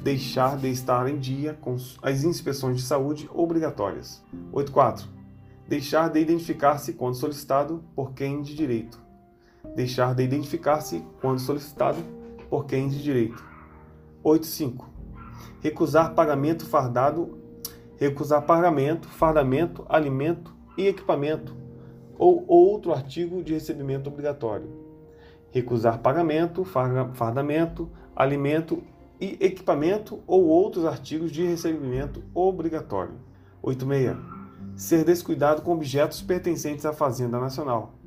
Deixar 0.00 0.56
de 0.56 0.68
estar 0.68 1.06
em 1.08 1.18
dia 1.18 1.52
com 1.60 1.76
as 2.00 2.24
inspeções 2.24 2.78
de 2.78 2.82
saúde 2.82 3.28
obrigatórias. 3.34 4.24
84. 4.50 5.06
Deixar 5.68 6.08
de 6.08 6.18
identificar-se 6.18 6.94
quando 6.94 7.14
solicitado 7.14 7.84
por 7.94 8.14
quem 8.14 8.40
de 8.40 8.54
direito 8.54 9.06
deixar 9.74 10.14
de 10.14 10.22
identificar-se 10.22 11.04
quando 11.20 11.38
solicitado 11.38 11.98
por 12.48 12.66
quem 12.66 12.88
de 12.88 13.02
direito. 13.02 13.44
8.5. 14.24 14.84
Recusar 15.60 16.14
pagamento 16.14 16.66
fardado, 16.66 17.38
recusar 17.96 18.42
pagamento, 18.42 19.08
fardamento, 19.08 19.84
alimento 19.88 20.54
e 20.76 20.86
equipamento 20.86 21.56
ou 22.18 22.44
outro 22.48 22.92
artigo 22.92 23.42
de 23.42 23.54
recebimento 23.54 24.08
obrigatório. 24.08 24.68
Recusar 25.50 25.98
pagamento, 26.00 26.64
fardamento, 26.64 27.90
alimento 28.14 28.82
e 29.20 29.36
equipamento 29.40 30.20
ou 30.26 30.46
outros 30.46 30.84
artigos 30.84 31.32
de 31.32 31.44
recebimento 31.44 32.22
obrigatório. 32.34 33.14
8.6. 33.62 34.16
Ser 34.76 35.04
descuidado 35.04 35.62
com 35.62 35.72
objetos 35.72 36.22
pertencentes 36.22 36.86
à 36.86 36.92
Fazenda 36.92 37.40
Nacional 37.40 37.98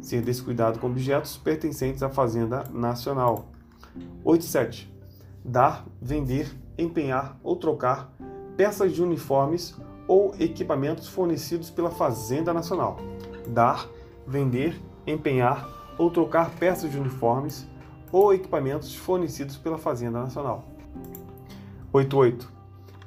ser 0.00 0.22
descuidado 0.22 0.78
com 0.78 0.86
objetos 0.86 1.36
pertencentes 1.36 2.02
à 2.02 2.08
Fazenda 2.08 2.64
Nacional. 2.72 3.46
87. 4.24 4.92
Dar, 5.44 5.86
vender, 6.00 6.50
empenhar 6.76 7.38
ou 7.42 7.56
trocar 7.56 8.12
peças 8.56 8.92
de 8.92 9.02
uniformes 9.02 9.76
ou 10.06 10.34
equipamentos 10.38 11.08
fornecidos 11.08 11.70
pela 11.70 11.90
Fazenda 11.90 12.52
Nacional. 12.52 12.98
Dar, 13.46 13.86
vender, 14.26 14.80
empenhar 15.06 15.68
ou 15.98 16.10
trocar 16.10 16.50
peças 16.50 16.90
de 16.90 16.98
uniformes 16.98 17.68
ou 18.12 18.32
equipamentos 18.32 18.94
fornecidos 18.94 19.56
pela 19.56 19.78
Fazenda 19.78 20.20
Nacional. 20.20 20.64
88. 21.92 22.52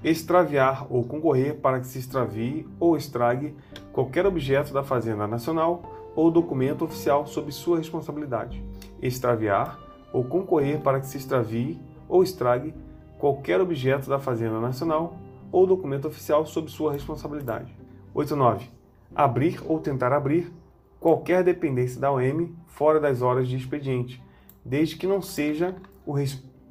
Extraviar 0.03 0.87
ou 0.89 1.03
concorrer 1.03 1.55
para 1.55 1.79
que 1.79 1.87
se 1.87 1.99
extravie 1.99 2.67
ou 2.79 2.97
estrague 2.97 3.55
qualquer 3.93 4.25
objeto 4.25 4.73
da 4.73 4.83
Fazenda 4.83 5.27
Nacional 5.27 5.83
ou 6.15 6.31
documento 6.31 6.83
oficial 6.83 7.25
sob 7.25 7.51
sua 7.51 7.77
responsabilidade. 7.77 8.63
Extraviar 9.01 9.79
ou 10.13 10.23
concorrer 10.23 10.79
para 10.79 10.99
que 10.99 11.07
se 11.07 11.17
extravie 11.17 11.79
ou 12.07 12.23
estrague 12.23 12.73
qualquer 13.17 13.61
objeto 13.61 14.09
da 14.09 14.19
Fazenda 14.19 14.59
Nacional 14.59 15.15
ou 15.51 15.67
documento 15.67 16.07
oficial 16.07 16.45
sob 16.45 16.69
sua 16.71 16.93
responsabilidade. 16.93 17.75
89. 18.13 18.69
Abrir 19.13 19.61
ou 19.65 19.79
tentar 19.79 20.13
abrir 20.13 20.51
qualquer 20.99 21.43
dependência 21.43 21.99
da 21.99 22.11
OM 22.11 22.49
fora 22.67 22.99
das 22.99 23.21
horas 23.21 23.47
de 23.47 23.57
expediente, 23.57 24.21
desde 24.63 24.95
que 24.95 25.07
não 25.07 25.21
seja 25.21 25.75
o, 26.05 26.15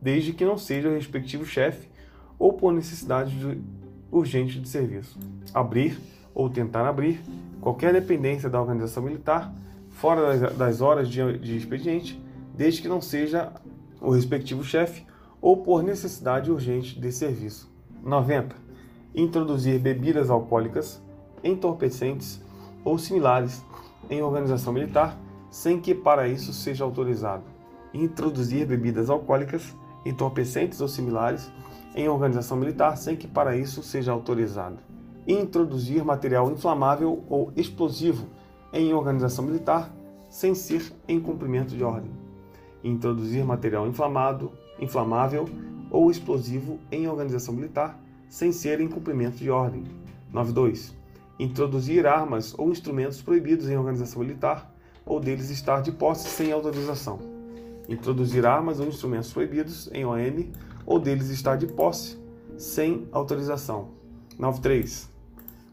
desde 0.00 0.33
que 0.33 0.44
não 0.44 0.57
seja 0.57 0.88
o 0.88 0.94
respectivo 0.94 1.44
chefe 1.44 1.88
ou 2.38 2.53
por 2.53 2.72
necessidade 2.72 3.38
de, 3.38 3.61
urgente 4.11 4.59
de 4.59 4.68
serviço. 4.68 5.18
Abrir 5.53 6.00
ou 6.35 6.48
tentar 6.48 6.88
abrir 6.88 7.20
qualquer 7.61 7.92
dependência 7.92 8.48
da 8.48 8.61
organização 8.61 9.03
militar 9.03 9.53
fora 9.90 10.38
das, 10.38 10.57
das 10.57 10.81
horas 10.81 11.09
de, 11.09 11.38
de 11.38 11.57
expediente, 11.57 12.20
desde 12.61 12.83
que 12.83 12.88
não 12.88 13.01
seja 13.01 13.55
o 14.03 14.11
respectivo 14.11 14.62
chefe 14.62 15.07
ou 15.40 15.62
por 15.62 15.83
necessidade 15.83 16.53
urgente 16.53 17.01
de 17.01 17.11
serviço. 17.11 17.73
90. 18.03 18.55
Introduzir 19.14 19.79
bebidas 19.79 20.29
alcoólicas, 20.29 21.03
entorpecentes 21.42 22.38
ou 22.85 22.99
similares 22.99 23.64
em 24.11 24.20
organização 24.20 24.75
militar, 24.75 25.18
sem 25.51 25.81
que 25.81 25.94
para 25.94 26.29
isso 26.29 26.53
seja 26.53 26.85
autorizado. 26.85 27.44
Introduzir 27.94 28.66
bebidas 28.66 29.09
alcoólicas, 29.09 29.75
entorpecentes 30.05 30.83
ou 30.83 30.88
similares 30.88 31.51
em 31.96 32.11
organização 32.11 32.59
militar, 32.59 32.99
sem 32.99 33.16
que 33.16 33.27
para 33.27 33.57
isso 33.57 33.83
seja 33.83 34.12
autorizado. 34.12 34.77
Introduzir 35.27 36.05
material 36.05 36.51
inflamável 36.51 37.25
ou 37.27 37.55
explosivo 37.57 38.27
em 38.70 38.92
organização 38.92 39.46
militar, 39.46 39.90
sem 40.29 40.55
ser 40.55 40.92
em 41.09 41.18
cumprimento 41.18 41.75
de 41.75 41.83
ordem. 41.83 42.19
Introduzir 42.82 43.44
material 43.44 43.86
inflamado, 43.86 44.52
inflamável 44.80 45.48
ou 45.90 46.10
explosivo 46.10 46.78
em 46.90 47.08
organização 47.08 47.52
militar, 47.52 47.98
sem 48.28 48.52
ser 48.52 48.80
em 48.80 48.88
cumprimento 48.88 49.36
de 49.36 49.50
ordem. 49.50 49.84
92. 50.32 50.94
Introduzir 51.38 52.06
armas 52.06 52.54
ou 52.56 52.70
instrumentos 52.70 53.20
proibidos 53.20 53.68
em 53.68 53.76
organização 53.76 54.20
militar, 54.22 54.72
ou 55.04 55.18
deles 55.18 55.50
estar 55.50 55.80
de 55.80 55.90
posse 55.90 56.28
sem 56.28 56.52
autorização. 56.52 57.18
Introduzir 57.88 58.46
armas 58.46 58.78
ou 58.78 58.86
instrumentos 58.86 59.32
proibidos 59.32 59.90
em 59.92 60.04
OM, 60.04 60.52
ou 60.86 60.98
deles 61.00 61.28
estar 61.28 61.56
de 61.56 61.66
posse 61.66 62.18
sem 62.56 63.08
autorização. 63.10 63.88
93. 64.38 65.10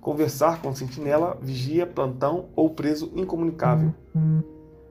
Conversar 0.02 0.62
com 0.62 0.74
sentinela, 0.74 1.38
vigia, 1.42 1.86
plantão 1.86 2.46
ou 2.56 2.70
preso 2.70 3.12
incomunicável. 3.16 3.94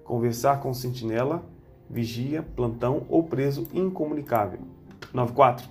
Conversar 0.04 0.60
com 0.60 0.72
sentinela, 0.72 1.44
vigia, 1.88 2.42
plantão 2.42 3.04
ou 3.08 3.22
preso 3.22 3.66
incomunicável. 3.72 4.60
94. 5.12 5.68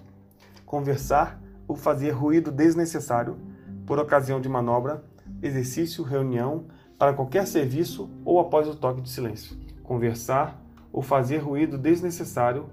Conversar 0.66 1.42
ou 1.68 1.76
fazer 1.76 2.12
ruído 2.12 2.52
desnecessário 2.52 3.38
por 3.86 4.00
ocasião 4.00 4.42
de 4.42 4.50
manobra, 4.50 5.04
exercício, 5.42 6.04
reunião, 6.04 6.66
para 6.98 7.14
qualquer 7.14 7.46
serviço 7.46 8.10
ou 8.24 8.40
após 8.40 8.68
o 8.68 8.76
toque 8.76 9.02
de 9.02 9.10
silêncio. 9.10 9.58
Conversar 9.84 10.62
ou 10.92 11.02
fazer 11.02 11.38
ruído 11.38 11.78
desnecessário 11.78 12.68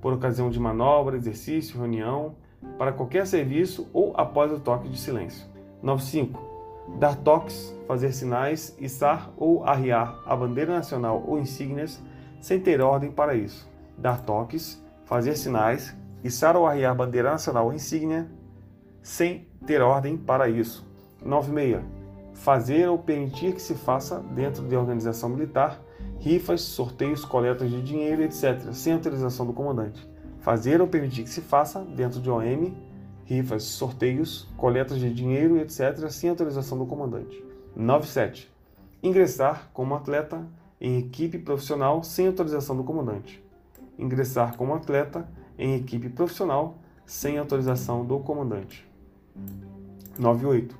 por 0.00 0.12
ocasião 0.12 0.50
de 0.50 0.58
manobra, 0.58 1.16
exercício, 1.16 1.78
reunião, 1.78 2.34
para 2.76 2.92
qualquer 2.92 3.26
serviço 3.26 3.88
ou 3.92 4.12
após 4.16 4.52
o 4.52 4.58
toque 4.58 4.88
de 4.88 4.98
silêncio. 4.98 5.46
95. 5.82 6.50
Dar 6.98 7.16
toques, 7.16 7.74
fazer 7.86 8.12
sinais, 8.12 8.76
içar 8.78 9.30
ou 9.36 9.64
arriar 9.64 10.20
a 10.26 10.34
bandeira 10.34 10.74
nacional 10.74 11.22
ou 11.26 11.38
insígnias 11.38 12.00
sem 12.40 12.60
ter 12.60 12.80
ordem 12.80 13.10
para 13.10 13.34
isso. 13.34 13.68
Dar 13.96 14.22
toques, 14.22 14.82
fazer 15.04 15.36
sinais, 15.36 15.96
içar 16.24 16.56
ou 16.56 16.66
arriar 16.66 16.94
bandeira 16.94 17.30
nacional 17.30 17.66
ou 17.66 17.72
insígnia 17.72 18.28
sem 19.02 19.46
ter 19.66 19.82
ordem 19.82 20.16
para 20.16 20.48
isso. 20.48 20.86
96. 21.24 21.84
Fazer 22.34 22.88
ou 22.88 22.98
permitir 22.98 23.52
que 23.52 23.60
se 23.60 23.74
faça, 23.74 24.20
dentro 24.20 24.66
de 24.66 24.74
organização 24.74 25.28
militar, 25.28 25.78
rifas, 26.18 26.62
sorteios, 26.62 27.24
coletas 27.24 27.70
de 27.70 27.82
dinheiro, 27.82 28.22
etc., 28.22 28.72
sem 28.72 28.94
autorização 28.94 29.44
do 29.46 29.52
comandante. 29.52 30.08
Fazer 30.40 30.80
ou 30.80 30.86
permitir 30.86 31.24
que 31.24 31.30
se 31.30 31.42
faça, 31.42 31.80
dentro 31.80 32.20
de 32.20 32.30
OM, 32.30 32.74
rifas, 33.24 33.64
sorteios, 33.64 34.48
coletas 34.56 34.98
de 34.98 35.12
dinheiro, 35.12 35.58
etc., 35.58 36.08
sem 36.08 36.30
autorização 36.30 36.78
do 36.78 36.86
comandante. 36.86 37.44
97. 37.76 38.50
Ingressar 39.02 39.70
como 39.72 39.94
atleta 39.94 40.42
em 40.80 40.98
equipe 40.98 41.38
profissional 41.38 42.02
sem 42.02 42.26
autorização 42.26 42.76
do 42.76 42.82
comandante. 42.82 43.44
Ingressar 43.98 44.56
como 44.56 44.74
atleta 44.74 45.28
em 45.58 45.74
equipe 45.74 46.08
profissional 46.08 46.78
sem 47.04 47.38
autorização 47.38 48.04
do 48.04 48.18
comandante. 48.20 48.88
98. 50.18 50.78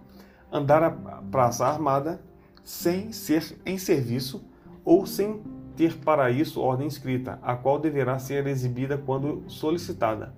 Andar 0.50 0.82
a 0.82 0.90
praça 1.30 1.66
armada 1.66 2.20
sem 2.64 3.12
ser 3.12 3.60
em 3.66 3.76
serviço 3.76 4.42
ou 4.84 5.06
sem 5.06 5.42
ter 5.76 5.98
para 5.98 6.30
isso 6.30 6.60
ordem 6.60 6.86
escrita, 6.86 7.38
a 7.42 7.54
qual 7.54 7.78
deverá 7.78 8.18
ser 8.18 8.46
exibida 8.46 8.98
quando 8.98 9.42
solicitada. 9.48 10.34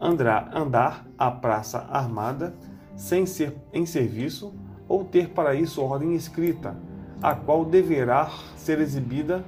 Andar, 0.00 0.54
andar 0.54 1.06
a 1.16 1.30
praça 1.30 1.78
armada 1.90 2.54
sem 2.94 3.26
ser 3.26 3.56
em 3.72 3.86
serviço 3.86 4.54
ou 4.88 5.04
ter 5.04 5.30
para 5.30 5.54
isso 5.54 5.82
ordem 5.82 6.14
escrita, 6.14 6.76
a 7.22 7.34
qual 7.34 7.64
deverá 7.64 8.30
ser 8.56 8.80
exibida, 8.80 9.44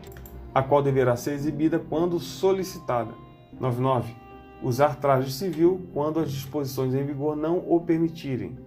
a 0.55 0.63
qual 0.63 0.83
deverá 0.83 1.17
ser 1.17 1.33
exibida 1.33 1.79
quando 1.79 2.19
solicitada. 2.19 3.13
99 3.61 4.29
Usar 4.61 4.97
traje 4.97 5.31
civil 5.31 5.89
quando 5.95 6.19
as 6.19 6.33
disposições 6.33 6.93
em 6.93 7.05
vigor 7.05 7.37
não 7.37 7.59
o 7.59 7.81
permitirem. 7.81 8.59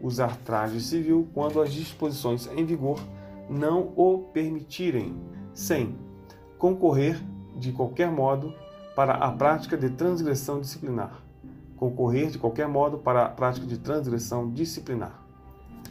Usar 0.00 0.36
traje 0.36 0.80
civil 0.80 1.28
quando 1.34 1.60
as 1.60 1.72
disposições 1.72 2.48
em 2.56 2.64
vigor 2.64 3.00
não 3.48 3.92
o 3.96 4.30
permitirem. 4.32 5.16
100. 5.52 5.96
Concorrer 6.56 7.20
de 7.56 7.72
qualquer 7.72 8.10
modo 8.12 8.54
para 8.94 9.14
a 9.14 9.32
prática 9.32 9.76
de 9.76 9.90
transgressão 9.90 10.60
disciplinar. 10.60 11.20
Concorrer 11.76 12.30
de 12.30 12.38
qualquer 12.38 12.68
modo 12.68 12.98
para 12.98 13.24
a 13.24 13.28
prática 13.28 13.66
de 13.66 13.78
transgressão 13.78 14.48
disciplinar. 14.50 15.20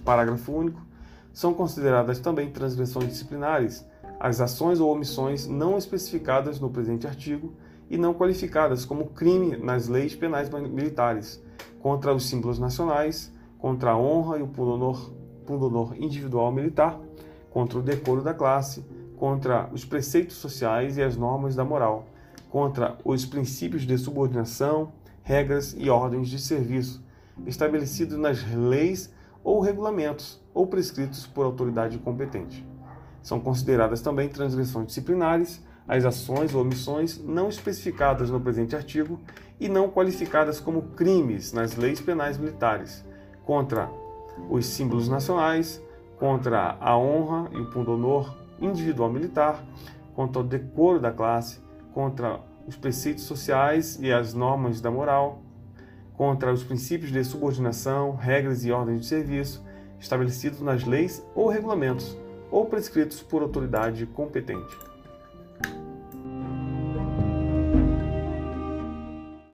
Parágrafo 0.06 0.54
único. 0.54 0.88
São 1.34 1.54
consideradas 1.54 2.20
também 2.20 2.52
transgressões 2.52 3.08
disciplinares. 3.08 3.86
As 4.20 4.42
ações 4.42 4.80
ou 4.80 4.92
omissões 4.92 5.48
não 5.48 5.78
especificadas 5.78 6.60
no 6.60 6.70
presente 6.70 7.08
artigo 7.08 7.54
e 7.89 7.98
não 7.98 8.13
qualificadas 8.13 8.86
como 8.86 9.08
crime 9.08 9.58
nas 9.58 9.88
leis 9.88 10.15
penais 10.15 10.50
militares, 10.50 11.42
contra 11.80 12.13
os 12.13 12.28
símbolos 12.28 12.60
nacionais, 12.60 13.32
contra 13.58 13.92
a 13.92 13.98
honra 13.98 14.38
e 14.38 14.42
o 14.42 14.48
pundonor, 14.48 15.96
individual 15.98 16.52
militar, 16.52 17.00
contra 17.50 17.80
o 17.80 17.82
decoro 17.82 18.22
da 18.22 18.34
classe, 18.34 18.86
contra 19.18 19.70
os 19.74 19.84
preceitos 19.84 20.38
sociais 20.38 20.98
e 20.98 21.04
as 21.04 21.18
normas 21.18 21.56
da 21.56 21.65
moral, 21.65 22.06
contra 22.50 22.98
os 23.04 23.26
princípios 23.26 23.84
de 23.84 23.98
subordinação, 23.98 24.92
regras 25.24 25.76
e 25.78 25.89
ordens 25.89 26.30
de 26.30 26.39
serviço, 26.39 27.04
estabelecidos 27.46 28.18
nas 28.18 28.44
leis 28.54 29.12
ou 29.43 29.60
regulamentos 29.60 30.41
ou 30.54 30.67
prescritos 30.67 31.25
por 31.25 31.45
autoridade 31.45 31.97
competente. 31.99 32.65
São 33.21 33.39
consideradas 33.39 34.02
também 34.02 34.30
transgressões 34.30 34.88
disciplinares 34.88 35.62
as 35.89 36.06
ações 36.06 36.54
ou 36.54 36.62
omissões 36.62 37.17
não 37.17 37.49
especificadas 37.49 38.30
no 38.30 38.39
presente 38.39 38.75
artigo 38.75 39.19
e 39.60 39.67
não 39.67 39.89
qualificadas 39.89 40.60
como 40.60 40.84
crimes 40.84 41.52
nas 41.52 41.75
leis 41.75 41.99
penais 41.99 42.38
militares, 42.38 43.04
contra 43.43 43.89
os 44.52 44.67
símbolos 44.67 45.10
nacionais, 45.10 45.82
contra 46.19 46.78
a 46.80 46.95
honra 46.95 47.49
e 47.52 47.58
o 47.58 47.71
pundonor 47.71 48.38
individual 48.62 49.12
militar, 49.12 49.65
contra 50.13 50.41
o 50.41 50.45
decoro 50.45 50.99
da 50.99 51.12
classe, 51.12 51.60
contra 51.91 52.39
os 52.67 52.75
preceitos 52.75 53.23
sociais 53.23 53.97
e 53.99 54.13
as 54.13 54.36
normas 54.36 54.80
da 54.80 54.91
moral, 54.91 55.41
contra 56.20 56.52
os 56.52 56.66
princípios 56.66 57.14
de 57.14 57.24
subordinação, 57.24 58.14
regras 58.14 58.66
e 58.66 58.72
ordens 58.74 59.00
de 59.00 59.08
serviço 59.08 59.64
estabelecidos 59.98 60.60
nas 60.60 60.84
leis 60.84 61.26
ou 61.34 61.48
regulamentos 61.48 62.18
ou 62.52 62.66
prescritos 62.66 63.22
por 63.22 63.42
autoridade 63.42 64.06
competente. 64.06 64.88